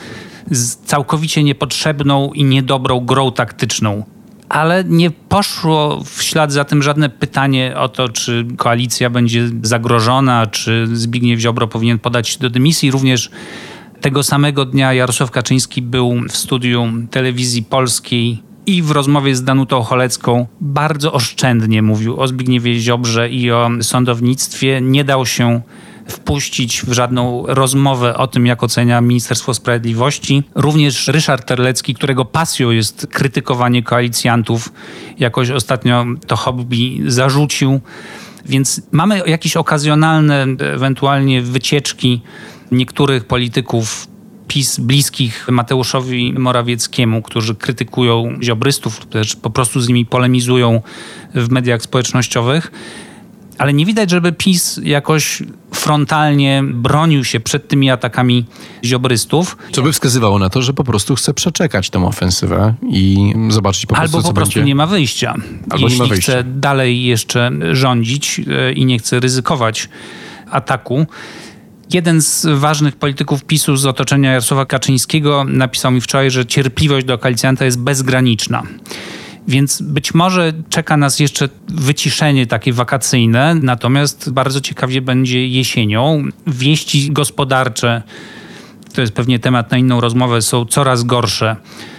z 0.50 0.76
całkowicie 0.76 1.42
niepotrzebną 1.42 2.32
i 2.32 2.44
niedobrą 2.44 3.00
grą 3.00 3.32
taktyczną. 3.32 4.04
Ale 4.48 4.84
nie 4.84 5.10
poszło 5.10 6.04
w 6.04 6.22
ślad 6.22 6.52
za 6.52 6.64
tym 6.64 6.82
żadne 6.82 7.08
pytanie 7.08 7.74
o 7.76 7.88
to, 7.88 8.08
czy 8.08 8.46
koalicja 8.56 9.10
będzie 9.10 9.48
zagrożona, 9.62 10.46
czy 10.46 10.86
Zbigniew 10.92 11.40
Ziobro 11.40 11.68
powinien 11.68 11.98
podać 11.98 12.28
się 12.28 12.38
do 12.38 12.50
dymisji. 12.50 12.90
Również 12.90 13.30
tego 14.00 14.22
samego 14.22 14.64
dnia 14.64 14.92
Jarosław 14.92 15.30
Kaczyński 15.30 15.82
był 15.82 16.14
w 16.28 16.36
studiu 16.36 16.88
telewizji 17.10 17.62
polskiej 17.62 18.42
i 18.66 18.82
w 18.82 18.90
rozmowie 18.90 19.36
z 19.36 19.44
Danutą 19.44 19.82
Cholecką 19.82 20.46
bardzo 20.60 21.12
oszczędnie 21.12 21.82
mówił 21.82 22.20
o 22.20 22.28
Zbigniewie 22.28 22.80
Ziobrze 22.80 23.30
i 23.30 23.50
o 23.50 23.70
sądownictwie. 23.80 24.80
Nie 24.80 25.04
dał 25.04 25.26
się 25.26 25.60
wpuścić 26.08 26.82
w 26.82 26.92
żadną 26.92 27.44
rozmowę 27.46 28.16
o 28.16 28.26
tym, 28.26 28.46
jak 28.46 28.62
ocenia 28.62 29.00
Ministerstwo 29.00 29.54
Sprawiedliwości. 29.54 30.42
Również 30.54 31.08
Ryszard 31.08 31.46
Terlecki, 31.46 31.94
którego 31.94 32.24
pasją 32.24 32.70
jest 32.70 33.06
krytykowanie 33.12 33.82
koalicjantów, 33.82 34.72
jakoś 35.18 35.50
ostatnio 35.50 36.04
to 36.26 36.36
hobby 36.36 37.02
zarzucił. 37.06 37.80
Więc 38.44 38.82
mamy 38.92 39.22
jakieś 39.26 39.56
okazjonalne, 39.56 40.46
ewentualnie 40.74 41.42
wycieczki 41.42 42.22
niektórych 42.72 43.24
polityków 43.24 44.08
PiS 44.48 44.80
bliskich 44.80 45.48
Mateuszowi 45.50 46.32
Morawieckiemu, 46.32 47.22
którzy 47.22 47.54
krytykują 47.54 48.38
ziobrystów, 48.42 49.06
też 49.06 49.36
po 49.36 49.50
prostu 49.50 49.80
z 49.80 49.88
nimi 49.88 50.06
polemizują 50.06 50.82
w 51.34 51.50
mediach 51.50 51.82
społecznościowych. 51.82 52.72
Ale 53.58 53.72
nie 53.72 53.86
widać, 53.86 54.10
żeby 54.10 54.32
PiS 54.32 54.80
jakoś 54.82 55.42
frontalnie 55.74 56.62
bronił 56.64 57.24
się 57.24 57.40
przed 57.40 57.68
tymi 57.68 57.90
atakami 57.90 58.44
ziobrystów. 58.84 59.56
Co 59.72 59.82
by 59.82 59.92
wskazywało 59.92 60.38
na 60.38 60.50
to, 60.50 60.62
że 60.62 60.72
po 60.72 60.84
prostu 60.84 61.14
chce 61.14 61.34
przeczekać 61.34 61.90
tę 61.90 62.06
ofensywę 62.06 62.74
i 62.90 63.34
zobaczyć 63.48 63.86
po 63.86 63.94
prostu, 63.94 64.16
Albo 64.16 64.28
po 64.28 64.34
prostu 64.34 64.54
będzie... 64.54 64.66
nie 64.68 64.74
ma 64.74 64.86
wyjścia. 64.86 65.34
Albo 65.70 65.86
Jeśli 65.86 66.00
nie 66.00 66.04
ma 66.04 66.08
wyjścia. 66.08 66.32
chce 66.32 66.44
dalej 66.44 67.04
jeszcze 67.04 67.50
rządzić 67.72 68.40
e, 68.68 68.72
i 68.72 68.84
nie 68.86 68.98
chce 68.98 69.20
ryzykować 69.20 69.88
ataku. 70.50 71.06
Jeden 71.92 72.22
z 72.22 72.46
ważnych 72.54 72.96
polityków 72.96 73.44
PiSu 73.44 73.76
z 73.76 73.86
otoczenia 73.86 74.30
Jarosława 74.30 74.66
Kaczyńskiego 74.66 75.44
napisał 75.44 75.92
mi 75.92 76.00
wczoraj, 76.00 76.30
że 76.30 76.46
cierpliwość 76.46 77.06
do 77.06 77.18
koalicjanta 77.18 77.64
jest 77.64 77.80
bezgraniczna. 77.80 78.62
Więc 79.48 79.82
być 79.82 80.14
może 80.14 80.52
czeka 80.68 80.96
nas 80.96 81.20
jeszcze 81.20 81.48
wyciszenie 81.68 82.46
takie 82.46 82.72
wakacyjne, 82.72 83.54
natomiast 83.54 84.30
bardzo 84.30 84.60
ciekawie 84.60 85.00
będzie 85.02 85.48
jesienią. 85.48 86.24
Wieści 86.46 87.12
gospodarcze, 87.12 88.02
to 88.94 89.00
jest 89.00 89.12
pewnie 89.12 89.38
temat 89.38 89.70
na 89.70 89.78
inną 89.78 90.00
rozmowę, 90.00 90.42
są 90.42 90.64
coraz 90.64 91.02
gorsze. 91.02 91.56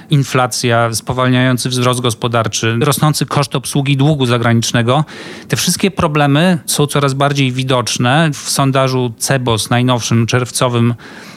Inflacja, 0.09 0.93
spowalniający 0.93 1.69
wzrost 1.69 2.01
gospodarczy, 2.01 2.77
rosnący 2.81 3.25
koszt 3.25 3.55
obsługi 3.55 3.97
długu 3.97 4.25
zagranicznego. 4.25 5.05
Te 5.47 5.57
wszystkie 5.57 5.91
problemy 5.91 6.59
są 6.65 6.87
coraz 6.87 7.13
bardziej 7.13 7.51
widoczne. 7.51 8.29
W 8.33 8.49
sondażu 8.49 9.13
CEBOS 9.17 9.69
najnowszym, 9.69 10.27
czerwcowym, 10.27 10.93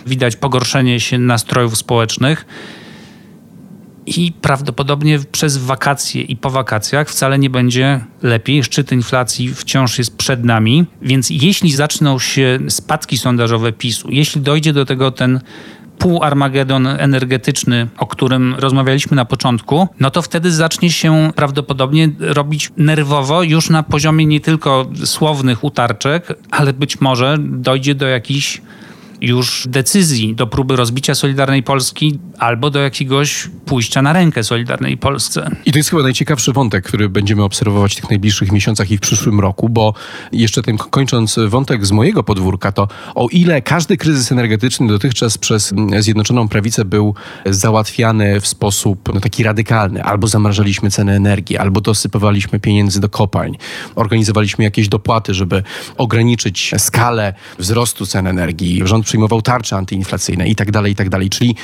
widać 0.06 0.36
pogorszenie 0.36 1.00
się 1.00 1.18
nastrojów 1.18 1.78
społecznych 1.78 2.46
i 4.18 4.32
prawdopodobnie 4.32 5.18
przez 5.32 5.56
wakacje 5.56 6.22
i 6.22 6.36
po 6.36 6.50
wakacjach 6.50 7.08
wcale 7.08 7.38
nie 7.38 7.50
będzie 7.50 8.04
lepiej. 8.22 8.64
Szczyt 8.64 8.92
inflacji 8.92 9.54
wciąż 9.54 9.98
jest 9.98 10.16
przed 10.16 10.44
nami, 10.44 10.84
więc 11.02 11.30
jeśli 11.30 11.72
zaczną 11.72 12.18
się 12.18 12.58
spadki 12.68 13.18
sondażowe 13.18 13.72
PiSu, 13.72 14.08
jeśli 14.10 14.40
dojdzie 14.40 14.72
do 14.72 14.84
tego 14.84 15.10
ten 15.10 15.40
półarmagedon 15.98 16.86
energetyczny, 16.86 17.88
o 17.98 18.06
którym 18.06 18.54
rozmawialiśmy 18.54 19.16
na 19.16 19.24
początku, 19.24 19.88
no 20.00 20.10
to 20.10 20.22
wtedy 20.22 20.52
zacznie 20.52 20.90
się 20.90 21.32
prawdopodobnie 21.34 22.08
robić 22.18 22.72
nerwowo 22.76 23.42
już 23.42 23.70
na 23.70 23.82
poziomie 23.82 24.26
nie 24.26 24.40
tylko 24.40 24.86
słownych 25.04 25.64
utarczek, 25.64 26.38
ale 26.50 26.72
być 26.72 27.00
może 27.00 27.36
dojdzie 27.40 27.94
do 27.94 28.06
jakichś 28.06 28.60
już 29.20 29.66
decyzji 29.68 30.34
do 30.34 30.46
próby 30.46 30.76
rozbicia 30.76 31.14
Solidarnej 31.14 31.62
Polski 31.62 32.18
albo 32.38 32.70
do 32.70 32.78
jakiegoś 32.78 33.48
pójścia 33.66 34.02
na 34.02 34.12
rękę 34.12 34.44
Solidarnej 34.44 34.96
Polsce. 34.96 35.50
I 35.66 35.72
to 35.72 35.78
jest 35.78 35.90
chyba 35.90 36.02
najciekawszy 36.02 36.52
wątek, 36.52 36.84
który 36.84 37.08
będziemy 37.08 37.42
obserwować 37.42 37.92
w 37.92 37.96
tych 37.96 38.10
najbliższych 38.10 38.52
miesiącach 38.52 38.90
i 38.90 38.96
w 38.96 39.00
przyszłym 39.00 39.40
roku, 39.40 39.68
bo 39.68 39.94
jeszcze 40.32 40.62
tym 40.62 40.78
kończąc 40.78 41.38
wątek 41.48 41.86
z 41.86 41.92
mojego 41.92 42.22
podwórka, 42.22 42.72
to 42.72 42.88
o 43.14 43.28
ile 43.28 43.62
każdy 43.62 43.96
kryzys 43.96 44.32
energetyczny 44.32 44.88
dotychczas 44.88 45.38
przez 45.38 45.74
Zjednoczoną 45.98 46.48
Prawicę 46.48 46.84
był 46.84 47.14
załatwiany 47.46 48.40
w 48.40 48.46
sposób 48.46 49.14
no, 49.14 49.20
taki 49.20 49.42
radykalny, 49.42 50.02
albo 50.04 50.26
zamrażaliśmy 50.26 50.90
ceny 50.90 51.12
energii, 51.12 51.56
albo 51.56 51.80
dosypywaliśmy 51.80 52.60
pieniędzy 52.60 53.00
do 53.00 53.08
kopalń, 53.08 53.56
organizowaliśmy 53.94 54.64
jakieś 54.64 54.88
dopłaty, 54.88 55.34
żeby 55.34 55.62
ograniczyć 55.96 56.74
skalę 56.78 57.34
wzrostu 57.58 58.06
cen 58.06 58.26
energii, 58.26 58.80
rząd 58.84 59.09
przyjmował 59.10 59.42
tarcze 59.42 59.76
antyinflacyjne 59.76 60.48
i 60.48 60.54
tak 60.54 60.70
dalej, 60.70 60.92
i 60.92 60.96
tak 60.96 61.08
dalej. 61.08 61.30
Czyli 61.30 61.56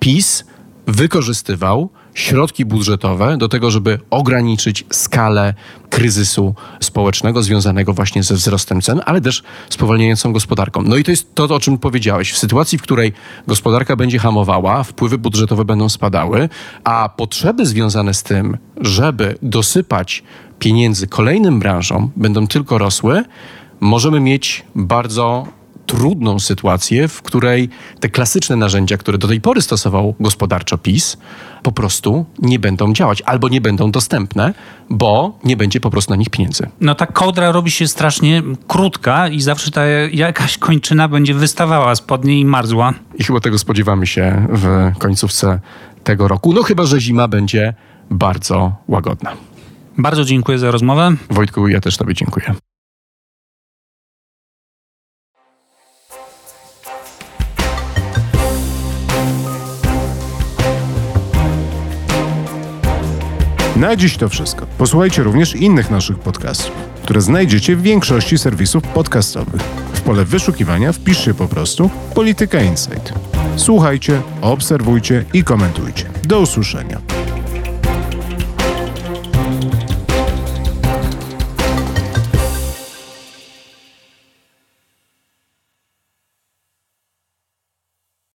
PiS 0.00 0.44
wykorzystywał 0.86 1.88
środki 2.14 2.64
budżetowe 2.64 3.36
do 3.36 3.48
tego, 3.48 3.70
żeby 3.70 4.00
ograniczyć 4.10 4.84
skalę 4.92 5.54
kryzysu 5.90 6.54
społecznego 6.80 7.42
związanego 7.42 7.92
właśnie 7.92 8.22
ze 8.22 8.34
wzrostem 8.34 8.80
cen, 8.80 9.00
ale 9.04 9.20
też 9.20 9.42
spowalniającą 9.70 10.32
gospodarką. 10.32 10.82
No 10.82 10.96
i 10.96 11.04
to 11.04 11.10
jest 11.10 11.34
to, 11.34 11.44
o 11.44 11.60
czym 11.60 11.78
powiedziałeś. 11.78 12.32
W 12.32 12.38
sytuacji, 12.38 12.78
w 12.78 12.82
której 12.82 13.12
gospodarka 13.46 13.96
będzie 13.96 14.18
hamowała, 14.18 14.82
wpływy 14.82 15.18
budżetowe 15.18 15.64
będą 15.64 15.88
spadały, 15.88 16.48
a 16.84 17.08
potrzeby 17.08 17.66
związane 17.66 18.14
z 18.14 18.22
tym, 18.22 18.56
żeby 18.80 19.38
dosypać 19.42 20.22
pieniędzy 20.58 21.06
kolejnym 21.06 21.60
branżom, 21.60 22.10
będą 22.16 22.46
tylko 22.46 22.78
rosły, 22.78 23.24
możemy 23.80 24.20
mieć 24.20 24.64
bardzo 24.74 25.46
trudną 25.94 26.38
sytuację, 26.38 27.08
w 27.08 27.22
której 27.22 27.68
te 28.00 28.08
klasyczne 28.08 28.56
narzędzia, 28.56 28.96
które 28.96 29.18
do 29.18 29.28
tej 29.28 29.40
pory 29.40 29.62
stosował 29.62 30.14
gospodarczo 30.20 30.78
PiS, 30.78 31.16
po 31.62 31.72
prostu 31.72 32.26
nie 32.38 32.58
będą 32.58 32.92
działać 32.92 33.22
albo 33.22 33.48
nie 33.48 33.60
będą 33.60 33.90
dostępne, 33.90 34.54
bo 34.90 35.38
nie 35.44 35.56
będzie 35.56 35.80
po 35.80 35.90
prostu 35.90 36.12
na 36.12 36.16
nich 36.16 36.30
pieniędzy. 36.30 36.68
No 36.80 36.94
ta 36.94 37.06
kołdra 37.06 37.52
robi 37.52 37.70
się 37.70 37.88
strasznie 37.88 38.42
krótka 38.68 39.28
i 39.28 39.40
zawsze 39.40 39.70
ta 39.70 39.86
jakaś 40.12 40.58
kończyna 40.58 41.08
będzie 41.08 41.34
wystawała 41.34 41.94
spod 41.94 42.24
niej 42.24 42.40
i 42.40 42.44
marzła. 42.44 42.94
I 43.18 43.24
chyba 43.24 43.40
tego 43.40 43.58
spodziewamy 43.58 44.06
się 44.06 44.46
w 44.50 44.92
końcówce 44.98 45.60
tego 46.04 46.28
roku. 46.28 46.52
No 46.52 46.62
chyba, 46.62 46.84
że 46.84 47.00
zima 47.00 47.28
będzie 47.28 47.74
bardzo 48.10 48.72
łagodna. 48.88 49.32
Bardzo 49.98 50.24
dziękuję 50.24 50.58
za 50.58 50.70
rozmowę. 50.70 51.16
Wojtku, 51.30 51.68
ja 51.68 51.80
też 51.80 51.96
Tobie 51.96 52.14
dziękuję. 52.14 52.54
Na 63.84 63.96
dziś 63.96 64.16
to 64.16 64.28
wszystko. 64.28 64.66
Posłuchajcie 64.78 65.22
również 65.22 65.56
innych 65.56 65.90
naszych 65.90 66.18
podcastów, 66.18 66.72
które 67.02 67.20
znajdziecie 67.20 67.76
w 67.76 67.82
większości 67.82 68.38
serwisów 68.38 68.82
podcastowych. 68.82 69.62
W 69.92 70.00
pole 70.00 70.24
wyszukiwania 70.24 70.92
wpiszcie 70.92 71.34
po 71.34 71.48
prostu 71.48 71.90
Polityka 72.14 72.62
Insight. 72.62 73.12
Słuchajcie, 73.56 74.22
obserwujcie 74.40 75.24
i 75.32 75.44
komentujcie. 75.44 76.04
Do 76.22 76.40
usłyszenia. 76.40 77.23